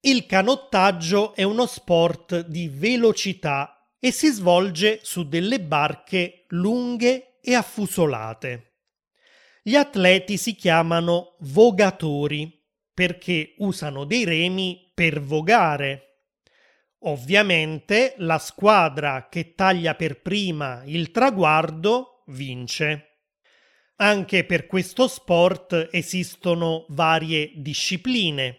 Il 0.00 0.24
canottaggio 0.24 1.34
è 1.34 1.42
uno 1.42 1.66
sport 1.66 2.46
di 2.46 2.70
velocità 2.72 3.92
e 3.98 4.10
si 4.10 4.28
svolge 4.28 5.00
su 5.02 5.28
delle 5.28 5.60
barche 5.60 6.46
lunghe 6.48 7.40
e 7.42 7.54
affusolate. 7.54 8.76
Gli 9.62 9.74
atleti 9.74 10.38
si 10.38 10.54
chiamano 10.54 11.36
vogatori 11.40 12.50
perché 12.94 13.52
usano 13.58 14.04
dei 14.04 14.24
remi 14.24 14.90
per 14.94 15.20
vogare. 15.20 16.22
Ovviamente 17.00 18.14
la 18.16 18.38
squadra 18.38 19.28
che 19.28 19.52
taglia 19.54 19.94
per 19.94 20.22
prima 20.22 20.84
il 20.86 21.10
traguardo 21.10 22.22
vince. 22.28 23.07
Anche 24.00 24.44
per 24.44 24.68
questo 24.68 25.08
sport 25.08 25.88
esistono 25.90 26.86
varie 26.90 27.50
discipline. 27.56 28.58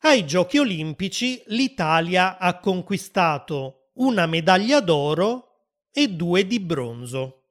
Ai 0.00 0.26
Giochi 0.26 0.58
olimpici 0.58 1.40
l'Italia 1.46 2.38
ha 2.38 2.58
conquistato 2.58 3.90
una 3.94 4.26
medaglia 4.26 4.80
d'oro 4.80 5.66
e 5.92 6.08
due 6.08 6.44
di 6.44 6.58
bronzo. 6.58 7.50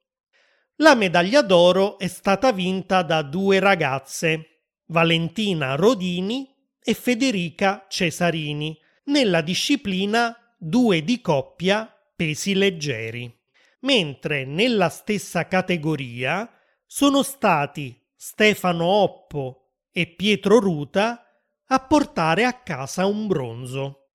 La 0.76 0.94
medaglia 0.94 1.40
d'oro 1.40 1.98
è 1.98 2.08
stata 2.08 2.52
vinta 2.52 3.02
da 3.02 3.22
due 3.22 3.58
ragazze, 3.58 4.64
Valentina 4.88 5.76
Rodini 5.76 6.46
e 6.78 6.92
Federica 6.92 7.86
Cesarini 7.88 8.78
nella 9.04 9.40
disciplina 9.40 10.36
due 10.58 11.02
di 11.02 11.22
coppia 11.22 11.90
pesi 12.14 12.54
leggeri, 12.54 13.34
mentre 13.80 14.44
nella 14.44 14.90
stessa 14.90 15.48
categoria 15.48 16.52
sono 16.90 17.22
stati 17.22 18.02
Stefano 18.16 18.86
Oppo 18.86 19.72
e 19.92 20.06
Pietro 20.06 20.58
Ruta 20.58 21.22
a 21.66 21.80
portare 21.80 22.44
a 22.44 22.54
casa 22.62 23.04
un 23.04 23.26
bronzo. 23.26 24.12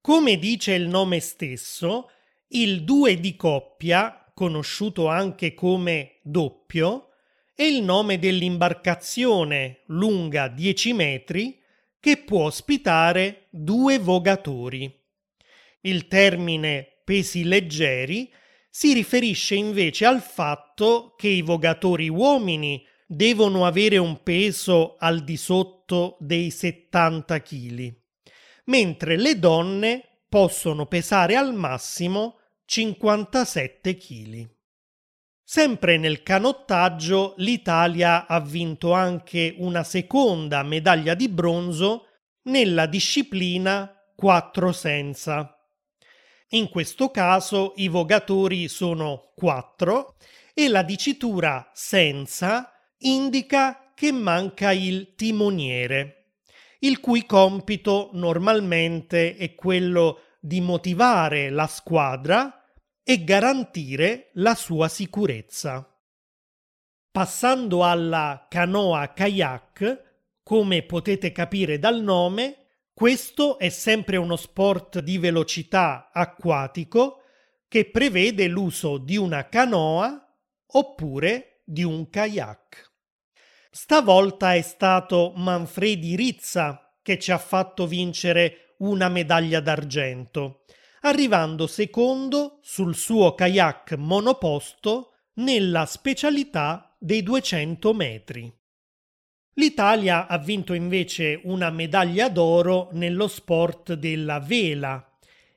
Come 0.00 0.36
dice 0.36 0.72
il 0.72 0.88
nome 0.88 1.20
stesso, 1.20 2.10
il 2.48 2.82
due 2.82 3.20
di 3.20 3.36
coppia, 3.36 4.32
conosciuto 4.34 5.06
anche 5.06 5.54
come 5.54 6.18
doppio, 6.24 7.10
è 7.54 7.62
il 7.62 7.84
nome 7.84 8.18
dell'imbarcazione 8.18 9.82
lunga 9.86 10.48
10 10.48 10.92
metri 10.94 11.62
che 12.00 12.16
può 12.16 12.46
ospitare 12.46 13.46
due 13.50 14.00
vogatori. 14.00 14.92
Il 15.82 16.08
termine 16.08 17.00
pesi 17.04 17.44
leggeri 17.44 18.28
si 18.74 18.94
riferisce 18.94 19.54
invece 19.54 20.06
al 20.06 20.22
fatto 20.22 21.12
che 21.18 21.28
i 21.28 21.42
vogatori 21.42 22.08
uomini 22.08 22.82
devono 23.06 23.66
avere 23.66 23.98
un 23.98 24.22
peso 24.22 24.96
al 24.98 25.22
di 25.24 25.36
sotto 25.36 26.16
dei 26.20 26.50
70 26.50 27.42
kg, 27.42 27.94
mentre 28.64 29.18
le 29.18 29.38
donne 29.38 30.22
possono 30.26 30.86
pesare 30.86 31.36
al 31.36 31.52
massimo 31.52 32.38
57 32.64 33.94
kg. 33.94 34.50
Sempre 35.44 35.98
nel 35.98 36.22
canottaggio 36.22 37.34
l'Italia 37.36 38.26
ha 38.26 38.40
vinto 38.40 38.92
anche 38.92 39.54
una 39.58 39.84
seconda 39.84 40.62
medaglia 40.62 41.12
di 41.12 41.28
bronzo 41.28 42.06
nella 42.44 42.86
disciplina 42.86 43.94
4 44.16 44.72
senza. 44.72 45.61
In 46.54 46.68
questo 46.68 47.10
caso 47.10 47.72
i 47.76 47.88
vogatori 47.88 48.68
sono 48.68 49.32
4 49.36 50.16
e 50.52 50.68
la 50.68 50.82
dicitura 50.82 51.70
senza 51.72 52.70
indica 52.98 53.92
che 53.94 54.12
manca 54.12 54.70
il 54.70 55.14
timoniere, 55.14 56.34
il 56.80 57.00
cui 57.00 57.24
compito 57.24 58.10
normalmente 58.12 59.34
è 59.36 59.54
quello 59.54 60.20
di 60.40 60.60
motivare 60.60 61.48
la 61.48 61.66
squadra 61.66 62.62
e 63.02 63.24
garantire 63.24 64.28
la 64.34 64.54
sua 64.54 64.88
sicurezza. 64.88 65.88
Passando 67.10 67.82
alla 67.82 68.46
canoa 68.50 69.14
kayak, 69.14 70.10
come 70.42 70.82
potete 70.82 71.32
capire 71.32 71.78
dal 71.78 72.02
nome, 72.02 72.61
questo 72.94 73.58
è 73.58 73.68
sempre 73.68 74.16
uno 74.16 74.36
sport 74.36 75.00
di 75.00 75.18
velocità 75.18 76.10
acquatico 76.12 77.22
che 77.68 77.90
prevede 77.90 78.48
l'uso 78.48 78.98
di 78.98 79.16
una 79.16 79.48
canoa 79.48 80.36
oppure 80.66 81.62
di 81.64 81.82
un 81.82 82.08
kayak. 82.10 82.90
Stavolta 83.70 84.54
è 84.54 84.62
stato 84.62 85.32
Manfredi 85.36 86.14
Rizza 86.16 86.96
che 87.02 87.18
ci 87.18 87.32
ha 87.32 87.38
fatto 87.38 87.86
vincere 87.86 88.74
una 88.78 89.08
medaglia 89.08 89.60
d'argento 89.60 90.62
arrivando 91.02 91.66
secondo 91.66 92.58
sul 92.62 92.94
suo 92.94 93.34
kayak 93.34 93.94
monoposto 93.96 95.14
nella 95.34 95.86
specialità 95.86 96.94
dei 96.98 97.22
200 97.22 97.94
metri. 97.94 98.61
L'Italia 99.54 100.26
ha 100.28 100.38
vinto 100.38 100.72
invece 100.72 101.40
una 101.44 101.70
medaglia 101.70 102.28
d'oro 102.28 102.88
nello 102.92 103.28
sport 103.28 103.92
della 103.92 104.40
vela 104.40 105.06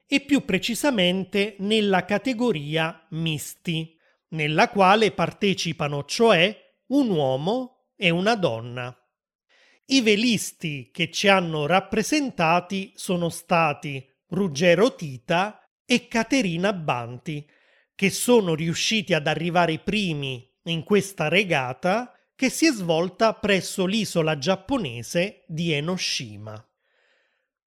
e 0.06 0.20
più 0.20 0.44
precisamente 0.44 1.56
nella 1.60 2.04
categoria 2.04 3.06
misti, 3.12 3.98
nella 4.30 4.70
quale 4.70 5.12
partecipano 5.12 6.04
cioè 6.04 6.74
un 6.88 7.10
uomo 7.10 7.92
e 7.96 8.10
una 8.10 8.36
donna. 8.36 8.96
I 9.86 10.02
velisti 10.02 10.90
che 10.92 11.10
ci 11.10 11.30
hanno 11.30 11.66
rappresentati 11.66 12.92
sono 12.96 13.30
stati 13.30 14.06
Ruggero 14.30 14.94
Tita 14.96 15.66
e 15.86 16.08
Caterina 16.08 16.74
Banti, 16.74 17.48
che 17.96 18.10
sono 18.10 18.56
riusciti 18.56 19.14
ad 19.14 19.28
arrivare 19.28 19.80
primi 19.80 20.52
in 20.64 20.84
questa 20.84 21.30
regata 21.30 22.15
che 22.36 22.50
si 22.50 22.68
è 22.68 22.72
svolta 22.72 23.34
presso 23.34 23.86
l'isola 23.86 24.38
giapponese 24.38 25.44
di 25.48 25.72
Enoshima. 25.72 26.70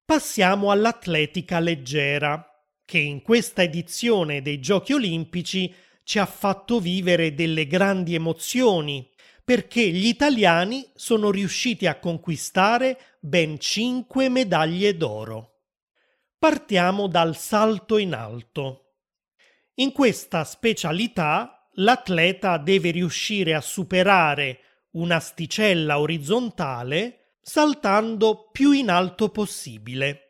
Passiamo 0.04 0.72
all'atletica 0.72 1.60
leggera, 1.60 2.50
che 2.84 2.98
in 2.98 3.22
questa 3.22 3.64
edizione 3.64 4.42
dei 4.42 4.60
Giochi 4.60 4.94
olimpici 4.94 5.74
ci 6.04 6.20
ha 6.20 6.26
fatto 6.26 6.80
vivere 6.80 7.34
delle 7.34 7.68
grandi 7.68 8.14
emozioni, 8.16 9.10
perché 9.44 9.88
gli 9.90 10.08
italiani 10.08 10.88
sono 10.96 11.30
riusciti 11.30 11.86
a 11.86 12.00
conquistare 12.00 13.18
ben 13.20 13.60
cinque 13.60 14.30
medaglie 14.30 14.98
d'oro. 14.98 15.62
Partiamo 16.38 17.08
dal 17.08 17.38
salto 17.38 17.98
in 17.98 18.14
alto. 18.14 18.94
In 19.76 19.92
questa 19.92 20.44
specialità 20.44 21.55
l'atleta 21.76 22.58
deve 22.58 22.92
riuscire 22.92 23.54
a 23.54 23.62
superare 23.62 24.60
un'asticella 24.92 26.00
orizzontale 26.00 27.38
saltando 27.42 28.50
più 28.52 28.72
in 28.72 28.90
alto 28.90 29.30
possibile. 29.30 30.22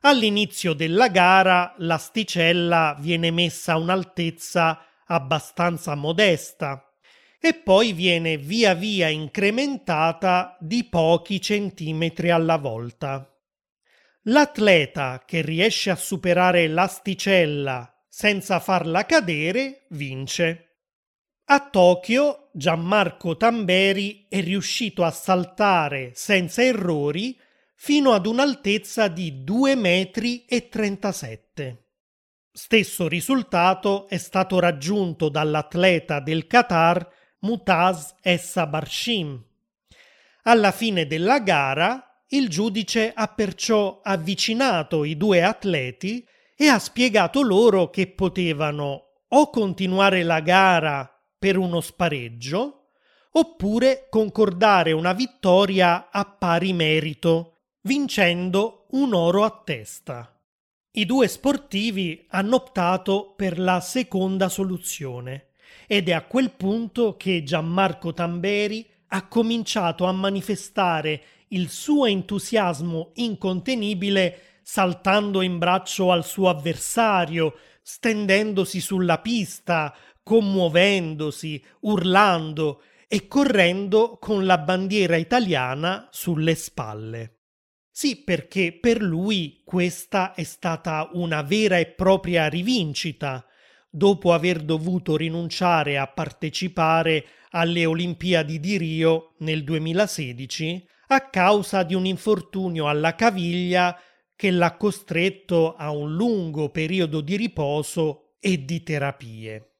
All'inizio 0.00 0.72
della 0.72 1.08
gara 1.08 1.74
l'asticella 1.78 2.96
viene 2.98 3.30
messa 3.30 3.72
a 3.72 3.78
un'altezza 3.78 4.80
abbastanza 5.06 5.94
modesta 5.94 6.94
e 7.40 7.54
poi 7.54 7.92
viene 7.92 8.36
via 8.36 8.74
via 8.74 9.08
incrementata 9.08 10.56
di 10.60 10.84
pochi 10.84 11.40
centimetri 11.40 12.30
alla 12.30 12.56
volta. 12.56 13.30
L'atleta 14.22 15.22
che 15.26 15.42
riesce 15.42 15.90
a 15.90 15.96
superare 15.96 16.66
l'asticella 16.66 17.95
senza 18.16 18.60
farla 18.60 19.04
cadere 19.04 19.84
vince. 19.90 20.78
A 21.48 21.68
Tokyo 21.68 22.48
Gianmarco 22.54 23.36
Tamberi 23.36 24.24
è 24.30 24.40
riuscito 24.40 25.04
a 25.04 25.10
saltare 25.10 26.12
senza 26.14 26.62
errori 26.62 27.38
fino 27.74 28.12
ad 28.12 28.24
un'altezza 28.24 29.08
di 29.08 29.44
2,37 29.44 29.76
metri. 29.76 30.46
Stesso 32.50 33.06
risultato 33.06 34.08
è 34.08 34.16
stato 34.16 34.60
raggiunto 34.60 35.28
dall'atleta 35.28 36.18
del 36.18 36.46
Qatar 36.46 37.06
Mutaz 37.40 38.14
Essa 38.22 38.66
Barshim. 38.66 39.44
Alla 40.44 40.72
fine 40.72 41.06
della 41.06 41.40
gara 41.40 42.22
il 42.28 42.48
giudice 42.48 43.12
ha 43.14 43.28
perciò 43.28 44.00
avvicinato 44.02 45.04
i 45.04 45.18
due 45.18 45.42
atleti 45.42 46.26
e 46.56 46.68
ha 46.68 46.78
spiegato 46.78 47.42
loro 47.42 47.90
che 47.90 48.06
potevano 48.06 49.02
o 49.28 49.50
continuare 49.50 50.22
la 50.22 50.40
gara 50.40 51.08
per 51.38 51.58
uno 51.58 51.80
spareggio 51.80 52.88
oppure 53.32 54.06
concordare 54.08 54.92
una 54.92 55.12
vittoria 55.12 56.08
a 56.10 56.24
pari 56.24 56.72
merito, 56.72 57.56
vincendo 57.82 58.86
un 58.92 59.12
oro 59.12 59.44
a 59.44 59.62
testa. 59.62 60.32
I 60.92 61.04
due 61.04 61.28
sportivi 61.28 62.24
hanno 62.30 62.56
optato 62.56 63.34
per 63.36 63.58
la 63.58 63.80
seconda 63.80 64.48
soluzione 64.48 65.48
ed 65.86 66.08
è 66.08 66.12
a 66.12 66.22
quel 66.22 66.52
punto 66.52 67.16
che 67.18 67.42
Gianmarco 67.42 68.14
Tamberi 68.14 68.88
ha 69.08 69.28
cominciato 69.28 70.06
a 70.06 70.12
manifestare 70.12 71.22
il 71.48 71.68
suo 71.68 72.06
entusiasmo 72.06 73.10
incontenibile 73.16 74.55
saltando 74.68 75.42
in 75.42 75.58
braccio 75.58 76.10
al 76.10 76.24
suo 76.24 76.48
avversario, 76.48 77.54
stendendosi 77.82 78.80
sulla 78.80 79.20
pista, 79.20 79.94
commuovendosi, 80.24 81.64
urlando 81.82 82.82
e 83.06 83.28
correndo 83.28 84.18
con 84.18 84.44
la 84.44 84.58
bandiera 84.58 85.14
italiana 85.14 86.08
sulle 86.10 86.56
spalle. 86.56 87.42
Sì, 87.88 88.24
perché 88.24 88.76
per 88.76 89.00
lui 89.00 89.62
questa 89.64 90.34
è 90.34 90.42
stata 90.42 91.10
una 91.12 91.42
vera 91.42 91.78
e 91.78 91.86
propria 91.86 92.48
rivincita, 92.48 93.46
dopo 93.88 94.32
aver 94.32 94.64
dovuto 94.64 95.16
rinunciare 95.16 95.96
a 95.96 96.08
partecipare 96.08 97.24
alle 97.50 97.86
Olimpiadi 97.86 98.58
di 98.58 98.76
Rio 98.78 99.34
nel 99.38 99.62
2016 99.62 100.88
a 101.06 101.28
causa 101.30 101.84
di 101.84 101.94
un 101.94 102.04
infortunio 102.04 102.88
alla 102.88 103.14
caviglia 103.14 103.96
che 104.36 104.50
l'ha 104.50 104.76
costretto 104.76 105.74
a 105.74 105.90
un 105.90 106.14
lungo 106.14 106.68
periodo 106.68 107.20
di 107.20 107.36
riposo 107.36 108.34
e 108.38 108.64
di 108.64 108.82
terapie. 108.82 109.70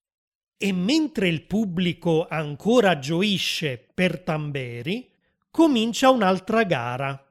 E 0.57 0.73
mentre 0.73 1.29
il 1.29 1.43
pubblico 1.43 2.27
ancora 2.29 2.99
gioisce 2.99 3.87
per 3.95 4.21
Tamberi, 4.21 5.09
comincia 5.51 6.09
un'altra 6.11 6.65
gara. 6.65 7.23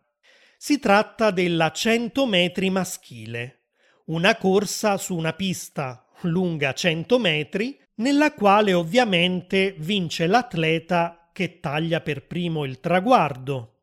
Si 0.57 0.79
tratta 0.79 1.31
della 1.31 1.71
100 1.71 2.25
metri 2.27 2.69
maschile, 2.69 3.63
una 4.05 4.35
corsa 4.37 4.97
su 4.97 5.15
una 5.15 5.33
pista 5.33 6.05
lunga 6.21 6.73
100 6.73 7.19
metri, 7.19 7.79
nella 7.95 8.33
quale 8.33 8.73
ovviamente 8.73 9.75
vince 9.77 10.27
l'atleta 10.27 11.29
che 11.31 11.59
taglia 11.59 12.01
per 12.01 12.25
primo 12.25 12.65
il 12.65 12.79
traguardo. 12.79 13.74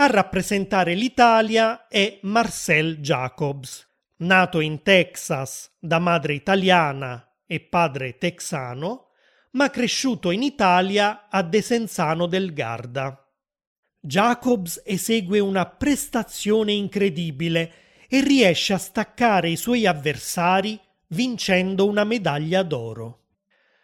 A 0.00 0.06
rappresentare 0.06 0.94
l'Italia 0.94 1.86
è 1.86 2.20
Marcel 2.22 3.00
Jacobs, 3.00 3.86
nato 4.20 4.60
in 4.60 4.80
Texas 4.82 5.76
da 5.78 5.98
madre 5.98 6.32
italiana 6.32 7.36
e 7.46 7.60
padre 7.60 8.16
texano, 8.16 9.08
ma 9.50 9.68
cresciuto 9.68 10.30
in 10.30 10.42
Italia 10.42 11.28
a 11.28 11.42
Desenzano 11.42 12.24
del 12.24 12.54
Garda. 12.54 13.30
Jacobs 14.00 14.80
esegue 14.86 15.38
una 15.38 15.66
prestazione 15.66 16.72
incredibile 16.72 17.72
e 18.08 18.22
riesce 18.22 18.72
a 18.72 18.78
staccare 18.78 19.50
i 19.50 19.56
suoi 19.56 19.84
avversari 19.84 20.80
vincendo 21.08 21.86
una 21.86 22.04
medaglia 22.04 22.62
d'oro. 22.62 23.26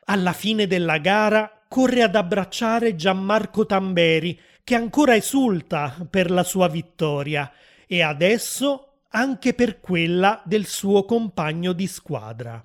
Alla 0.07 0.33
fine 0.33 0.66
della 0.66 0.96
gara 0.96 1.56
corre 1.68 2.02
ad 2.02 2.14
abbracciare 2.14 2.94
Gianmarco 2.94 3.66
Tamberi, 3.66 4.38
che 4.62 4.74
ancora 4.74 5.14
esulta 5.14 5.94
per 6.09 6.31
la 6.31 6.42
sua 6.42 6.68
vittoria 6.68 7.52
e 7.87 8.02
adesso 8.02 9.02
anche 9.11 9.55
per 9.55 9.81
quella 9.81 10.42
del 10.44 10.66
suo 10.66 11.05
compagno 11.05 11.72
di 11.72 11.87
squadra. 11.87 12.64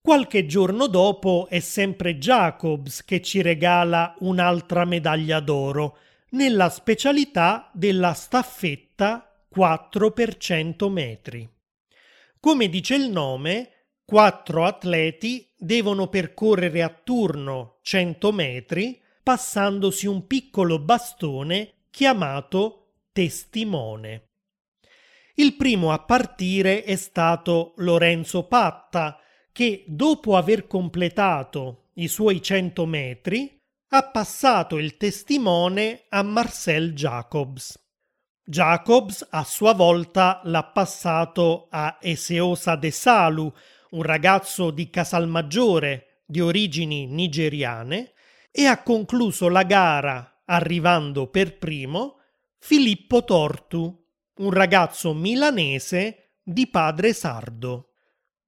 Qualche 0.00 0.46
giorno 0.46 0.86
dopo 0.86 1.48
è 1.50 1.58
sempre 1.58 2.16
Jacobs 2.16 3.04
che 3.04 3.20
ci 3.20 3.42
regala 3.42 4.14
un'altra 4.20 4.84
medaglia 4.84 5.40
d'oro 5.40 5.98
nella 6.30 6.70
specialità 6.70 7.70
della 7.72 8.12
staffetta 8.12 9.28
4 9.48 10.12
per 10.12 10.36
100 10.36 10.88
metri. 10.88 11.50
Come 12.38 12.68
dice 12.68 12.94
il 12.94 13.10
nome, 13.10 13.70
quattro 14.06 14.64
atleti 14.64 15.52
devono 15.58 16.06
percorrere 16.06 16.82
a 16.82 16.88
turno 16.88 17.78
100 17.82 18.32
metri 18.32 19.02
passandosi 19.22 20.06
un 20.06 20.26
piccolo 20.28 20.78
bastone 20.78 21.86
chiamato 21.90 22.92
testimone. 23.10 24.28
Il 25.34 25.56
primo 25.56 25.90
a 25.92 25.98
partire 25.98 26.84
è 26.84 26.94
stato 26.94 27.74
Lorenzo 27.78 28.46
Patta, 28.46 29.18
che 29.50 29.84
dopo 29.88 30.36
aver 30.36 30.66
completato 30.66 31.88
i 31.94 32.08
suoi 32.08 32.40
100 32.40 32.86
metri 32.86 33.60
ha 33.88 34.04
passato 34.04 34.78
il 34.78 34.96
testimone 34.96 36.04
a 36.10 36.22
Marcel 36.22 36.92
Jacobs. 36.92 37.76
Jacobs 38.44 39.26
a 39.30 39.42
sua 39.42 39.74
volta 39.74 40.40
l'ha 40.44 40.62
passato 40.62 41.66
a 41.70 41.98
Eseosa 42.00 42.76
De 42.76 42.90
Salu, 42.92 43.52
un 43.90 44.02
ragazzo 44.02 44.70
di 44.70 44.90
Casalmaggiore 44.90 46.22
di 46.26 46.40
origini 46.40 47.06
nigeriane, 47.06 48.12
e 48.50 48.64
ha 48.64 48.82
concluso 48.82 49.48
la 49.48 49.64
gara 49.64 50.42
arrivando 50.46 51.28
per 51.28 51.58
primo 51.58 52.20
Filippo 52.58 53.22
Tortu, 53.22 54.04
un 54.36 54.50
ragazzo 54.50 55.12
milanese 55.12 56.38
di 56.42 56.66
padre 56.68 57.12
sardo. 57.12 57.90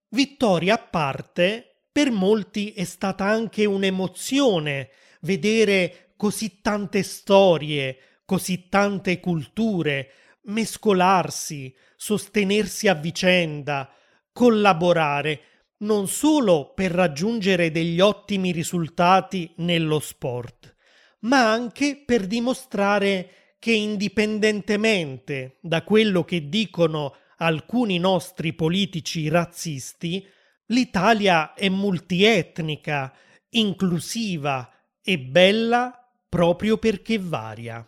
Vittoria 0.08 0.74
a 0.74 0.78
parte, 0.78 1.84
per 1.92 2.10
molti 2.10 2.72
è 2.72 2.84
stata 2.84 3.24
anche 3.24 3.66
un'emozione 3.66 4.90
vedere 5.20 6.14
così 6.16 6.60
tante 6.62 7.02
storie, 7.02 8.20
così 8.24 8.68
tante 8.68 9.20
culture 9.20 10.10
mescolarsi, 10.44 11.74
sostenersi 11.96 12.88
a 12.88 12.94
vicenda, 12.94 13.92
collaborare, 14.38 15.40
non 15.78 16.06
solo 16.06 16.72
per 16.72 16.92
raggiungere 16.92 17.72
degli 17.72 17.98
ottimi 17.98 18.52
risultati 18.52 19.52
nello 19.56 19.98
sport, 19.98 20.76
ma 21.22 21.50
anche 21.50 22.00
per 22.06 22.28
dimostrare 22.28 23.56
che 23.58 23.72
indipendentemente 23.72 25.58
da 25.60 25.82
quello 25.82 26.22
che 26.22 26.48
dicono 26.48 27.16
alcuni 27.38 27.98
nostri 27.98 28.52
politici 28.52 29.28
razzisti, 29.28 30.24
l'Italia 30.66 31.54
è 31.54 31.68
multietnica, 31.68 33.12
inclusiva 33.50 34.72
e 35.02 35.18
bella 35.18 36.08
proprio 36.28 36.78
perché 36.78 37.18
varia. 37.18 37.84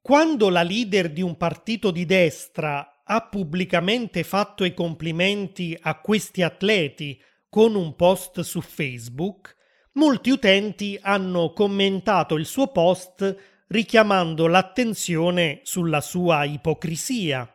Quando 0.00 0.48
la 0.48 0.62
leader 0.62 1.12
di 1.12 1.20
un 1.20 1.36
partito 1.36 1.90
di 1.90 2.06
destra 2.06 2.91
ha 3.14 3.20
pubblicamente 3.20 4.22
fatto 4.22 4.64
i 4.64 4.72
complimenti 4.72 5.76
a 5.78 6.00
questi 6.00 6.40
atleti 6.40 7.20
con 7.46 7.74
un 7.74 7.94
post 7.94 8.40
su 8.40 8.62
Facebook, 8.62 9.54
molti 9.92 10.30
utenti 10.30 10.98
hanno 10.98 11.52
commentato 11.52 12.36
il 12.36 12.46
suo 12.46 12.68
post 12.68 13.64
richiamando 13.66 14.46
l'attenzione 14.46 15.60
sulla 15.62 16.00
sua 16.00 16.44
ipocrisia. 16.44 17.46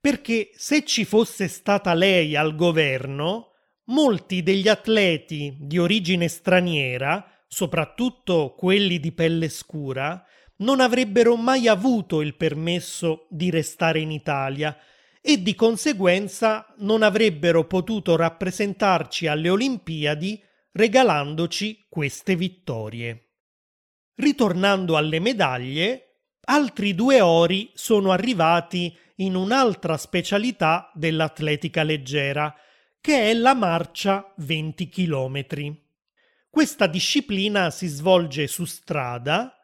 Perché 0.00 0.50
se 0.54 0.84
ci 0.84 1.04
fosse 1.04 1.46
stata 1.46 1.94
lei 1.94 2.34
al 2.34 2.56
governo, 2.56 3.52
molti 3.86 4.42
degli 4.42 4.66
atleti 4.66 5.56
di 5.60 5.78
origine 5.78 6.26
straniera, 6.26 7.24
soprattutto 7.46 8.54
quelli 8.56 8.98
di 8.98 9.12
pelle 9.12 9.48
scura, 9.48 10.24
non 10.60 10.80
avrebbero 10.80 11.36
mai 11.36 11.68
avuto 11.68 12.20
il 12.20 12.34
permesso 12.34 13.26
di 13.28 13.50
restare 13.50 14.00
in 14.00 14.10
Italia 14.10 14.76
e 15.20 15.42
di 15.42 15.54
conseguenza 15.54 16.74
non 16.78 17.02
avrebbero 17.02 17.66
potuto 17.66 18.16
rappresentarci 18.16 19.26
alle 19.26 19.50
Olimpiadi 19.50 20.42
regalandoci 20.72 21.86
queste 21.88 22.36
vittorie. 22.36 23.26
Ritornando 24.14 24.96
alle 24.96 25.18
medaglie, 25.18 26.22
altri 26.42 26.94
due 26.94 27.20
ori 27.20 27.70
sono 27.74 28.12
arrivati 28.12 28.96
in 29.16 29.34
un'altra 29.34 29.96
specialità 29.96 30.90
dell'atletica 30.94 31.82
leggera, 31.82 32.54
che 33.00 33.30
è 33.30 33.34
la 33.34 33.54
marcia 33.54 34.32
20 34.36 34.88
km. 34.88 35.46
Questa 36.48 36.86
disciplina 36.86 37.70
si 37.70 37.86
svolge 37.86 38.46
su 38.46 38.64
strada 38.64 39.59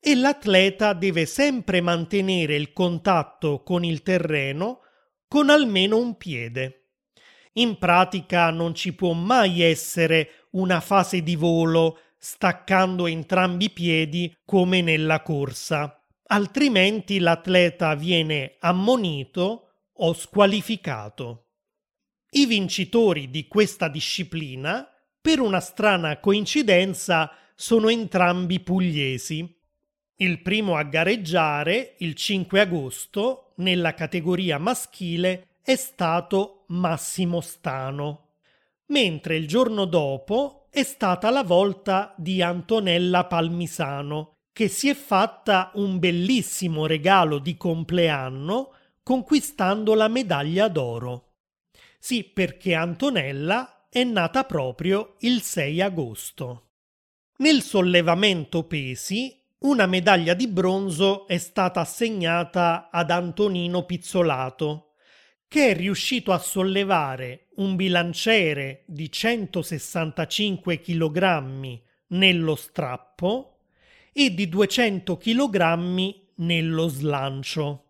e 0.00 0.14
l'atleta 0.14 0.94
deve 0.94 1.26
sempre 1.26 1.80
mantenere 1.82 2.56
il 2.56 2.72
contatto 2.72 3.62
con 3.62 3.84
il 3.84 4.02
terreno 4.02 4.80
con 5.28 5.50
almeno 5.50 5.98
un 5.98 6.16
piede. 6.16 6.86
In 7.54 7.78
pratica 7.78 8.50
non 8.50 8.74
ci 8.74 8.94
può 8.94 9.12
mai 9.12 9.60
essere 9.60 10.46
una 10.52 10.80
fase 10.80 11.22
di 11.22 11.36
volo 11.36 11.98
staccando 12.16 13.06
entrambi 13.06 13.66
i 13.66 13.70
piedi 13.70 14.36
come 14.44 14.82
nella 14.82 15.22
corsa, 15.22 16.04
altrimenti 16.26 17.18
l'atleta 17.18 17.94
viene 17.94 18.56
ammonito 18.60 19.68
o 19.92 20.12
squalificato. 20.12 21.46
I 22.30 22.46
vincitori 22.46 23.30
di 23.30 23.48
questa 23.48 23.88
disciplina, 23.88 24.88
per 25.20 25.40
una 25.40 25.60
strana 25.60 26.18
coincidenza, 26.20 27.30
sono 27.54 27.88
entrambi 27.88 28.60
pugliesi. 28.60 29.59
Il 30.22 30.42
primo 30.42 30.76
a 30.76 30.82
gareggiare, 30.82 31.94
il 32.00 32.14
5 32.14 32.60
agosto, 32.60 33.52
nella 33.56 33.94
categoria 33.94 34.58
maschile, 34.58 35.56
è 35.62 35.76
stato 35.76 36.64
Massimo 36.68 37.40
Stano, 37.40 38.32
mentre 38.88 39.36
il 39.36 39.48
giorno 39.48 39.86
dopo 39.86 40.66
è 40.70 40.82
stata 40.82 41.30
la 41.30 41.42
volta 41.42 42.14
di 42.18 42.42
Antonella 42.42 43.24
Palmisano, 43.24 44.40
che 44.52 44.68
si 44.68 44.90
è 44.90 44.94
fatta 44.94 45.70
un 45.76 45.98
bellissimo 45.98 46.84
regalo 46.84 47.38
di 47.38 47.56
compleanno 47.56 48.74
conquistando 49.02 49.94
la 49.94 50.08
medaglia 50.08 50.68
d'oro. 50.68 51.36
Sì, 51.98 52.24
perché 52.24 52.74
Antonella 52.74 53.86
è 53.88 54.04
nata 54.04 54.44
proprio 54.44 55.16
il 55.20 55.40
6 55.40 55.80
agosto. 55.80 56.72
Nel 57.38 57.62
sollevamento 57.62 58.64
pesi, 58.64 59.39
una 59.60 59.84
medaglia 59.86 60.32
di 60.32 60.48
bronzo 60.48 61.26
è 61.26 61.36
stata 61.36 61.80
assegnata 61.80 62.88
ad 62.90 63.10
Antonino 63.10 63.84
Pizzolato, 63.84 64.92
che 65.48 65.70
è 65.70 65.76
riuscito 65.76 66.32
a 66.32 66.38
sollevare 66.38 67.48
un 67.56 67.76
bilanciere 67.76 68.84
di 68.86 69.10
165 69.10 70.80
kg 70.80 71.78
nello 72.08 72.54
strappo 72.54 73.58
e 74.12 74.32
di 74.32 74.48
200 74.48 75.18
kg 75.18 76.14
nello 76.36 76.88
slancio. 76.88 77.84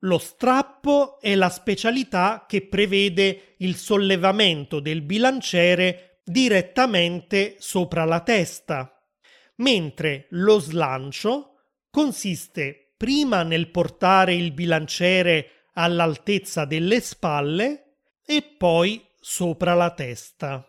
Lo 0.00 0.18
strappo 0.18 1.18
è 1.20 1.34
la 1.34 1.48
specialità 1.48 2.44
che 2.46 2.62
prevede 2.62 3.54
il 3.58 3.74
sollevamento 3.74 4.78
del 4.78 5.02
bilanciere 5.02 6.20
direttamente 6.22 7.56
sopra 7.58 8.04
la 8.04 8.20
testa, 8.20 8.95
mentre 9.56 10.26
lo 10.30 10.58
slancio 10.58 11.54
consiste 11.90 12.94
prima 12.96 13.42
nel 13.42 13.70
portare 13.70 14.34
il 14.34 14.52
bilanciere 14.52 15.68
all'altezza 15.74 16.64
delle 16.64 17.00
spalle 17.00 17.98
e 18.24 18.42
poi 18.42 19.04
sopra 19.20 19.74
la 19.74 19.92
testa. 19.92 20.66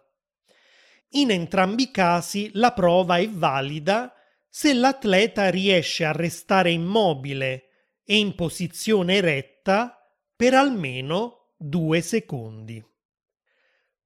In 1.11 1.31
entrambi 1.31 1.83
i 1.83 1.91
casi 1.91 2.51
la 2.53 2.73
prova 2.73 3.17
è 3.17 3.29
valida 3.29 4.13
se 4.49 4.73
l'atleta 4.73 5.49
riesce 5.49 6.03
a 6.03 6.11
restare 6.11 6.71
immobile 6.71 7.69
e 8.03 8.17
in 8.17 8.35
posizione 8.35 9.21
retta 9.21 9.97
per 10.35 10.53
almeno 10.53 11.53
due 11.57 12.01
secondi. 12.01 12.83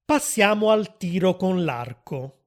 Passiamo 0.03 0.69
al 0.69 0.97
tiro 0.97 1.35
con 1.35 1.63
l'arco. 1.63 2.40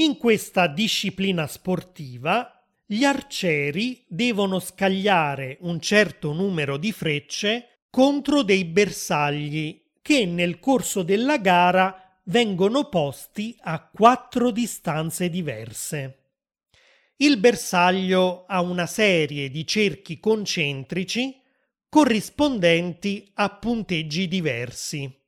In 0.00 0.16
questa 0.16 0.66
disciplina 0.66 1.46
sportiva 1.46 2.64
gli 2.86 3.04
arcieri 3.04 4.02
devono 4.08 4.58
scagliare 4.58 5.58
un 5.60 5.78
certo 5.78 6.32
numero 6.32 6.78
di 6.78 6.90
frecce 6.90 7.80
contro 7.90 8.42
dei 8.42 8.64
bersagli 8.64 9.78
che 10.00 10.24
nel 10.24 10.58
corso 10.58 11.02
della 11.02 11.36
gara 11.36 12.18
vengono 12.24 12.88
posti 12.88 13.54
a 13.60 13.90
quattro 13.92 14.50
distanze 14.50 15.28
diverse. 15.28 16.30
Il 17.16 17.36
bersaglio 17.36 18.46
ha 18.46 18.62
una 18.62 18.86
serie 18.86 19.50
di 19.50 19.66
cerchi 19.66 20.18
concentrici 20.18 21.38
corrispondenti 21.90 23.30
a 23.34 23.50
punteggi 23.50 24.28
diversi. 24.28 25.19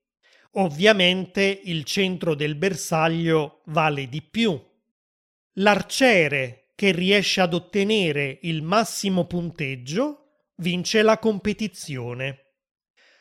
Ovviamente 0.56 1.60
il 1.64 1.84
centro 1.84 2.34
del 2.34 2.56
bersaglio 2.56 3.62
vale 3.66 4.08
di 4.08 4.20
più. 4.20 4.60
L'arciere 5.54 6.72
che 6.74 6.92
riesce 6.92 7.40
ad 7.40 7.54
ottenere 7.54 8.38
il 8.42 8.62
massimo 8.62 9.24
punteggio 9.24 10.50
vince 10.56 11.00
la 11.02 11.18
competizione. 11.18 12.38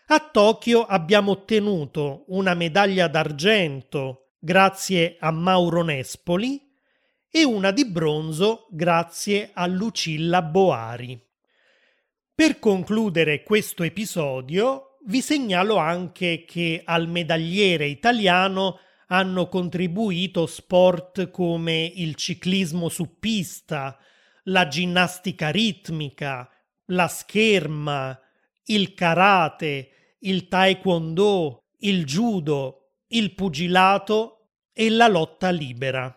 A 0.08 0.20
Tokyo 0.20 0.84
abbiamo 0.84 1.32
ottenuto 1.32 2.26
una 2.28 2.54
medaglia 2.54 3.08
d'argento 3.08 4.34
grazie 4.38 5.15
a 5.20 5.32
Mauro 5.32 5.84
Nespoli 5.84 6.70
e 7.30 7.46
una 7.46 7.72
di 7.72 7.86
bronzo 7.86 8.67
grazie 8.72 9.52
a 9.54 9.65
Lucilla 9.67 10.41
Boari. 10.41 11.17
Per 12.36 12.60
concludere 12.60 13.44
questo 13.44 13.84
episodio 13.84 14.90
vi 15.05 15.21
segnalo 15.21 15.77
anche 15.77 16.45
che 16.45 16.81
al 16.85 17.07
medagliere 17.07 17.87
italiano 17.87 18.79
hanno 19.07 19.47
contribuito 19.47 20.45
sport 20.45 21.31
come 21.31 21.91
il 21.95 22.15
ciclismo 22.15 22.87
su 22.87 23.17
pista, 23.19 23.97
la 24.43 24.67
ginnastica 24.67 25.49
ritmica, 25.49 26.49
la 26.85 27.07
scherma, 27.07 28.17
il 28.65 28.93
karate, 28.93 30.17
il 30.19 30.47
taekwondo, 30.47 31.65
il 31.79 32.05
judo, 32.05 32.93
il 33.07 33.33
pugilato 33.33 34.51
e 34.71 34.89
la 34.89 35.07
lotta 35.07 35.49
libera. 35.49 36.15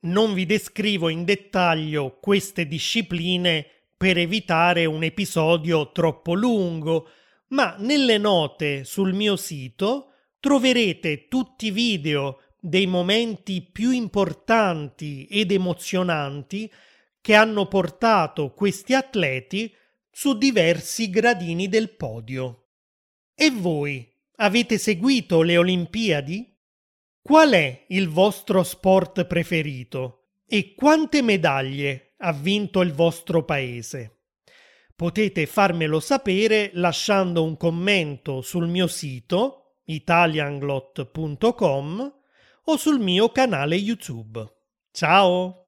Non 0.00 0.32
vi 0.32 0.46
descrivo 0.46 1.08
in 1.08 1.24
dettaglio 1.24 2.18
queste 2.20 2.66
discipline 2.66 3.66
per 3.96 4.18
evitare 4.18 4.84
un 4.86 5.02
episodio 5.02 5.92
troppo 5.92 6.34
lungo, 6.34 7.08
ma 7.54 7.76
nelle 7.78 8.18
note 8.18 8.82
sul 8.84 9.14
mio 9.14 9.36
sito 9.36 10.10
troverete 10.40 11.28
tutti 11.28 11.66
i 11.66 11.70
video 11.70 12.40
dei 12.60 12.86
momenti 12.86 13.62
più 13.62 13.90
importanti 13.90 15.24
ed 15.26 15.52
emozionanti 15.52 16.70
che 17.20 17.34
hanno 17.34 17.68
portato 17.68 18.52
questi 18.52 18.92
atleti 18.92 19.72
su 20.10 20.36
diversi 20.36 21.08
gradini 21.10 21.68
del 21.68 21.94
podio. 21.94 22.70
E 23.34 23.50
voi 23.50 24.12
avete 24.36 24.76
seguito 24.76 25.42
le 25.42 25.56
Olimpiadi? 25.56 26.52
Qual 27.22 27.52
è 27.52 27.84
il 27.88 28.08
vostro 28.08 28.64
sport 28.64 29.24
preferito 29.26 30.40
e 30.46 30.74
quante 30.74 31.22
medaglie 31.22 32.14
ha 32.18 32.32
vinto 32.32 32.80
il 32.80 32.92
vostro 32.92 33.44
paese? 33.44 34.13
Potete 34.96 35.46
farmelo 35.46 35.98
sapere 35.98 36.70
lasciando 36.74 37.42
un 37.42 37.56
commento 37.56 38.42
sul 38.42 38.68
mio 38.68 38.86
sito 38.86 39.78
italianglot.com 39.86 42.14
o 42.66 42.76
sul 42.76 43.00
mio 43.00 43.30
canale 43.30 43.74
YouTube. 43.74 44.46
Ciao! 44.92 45.62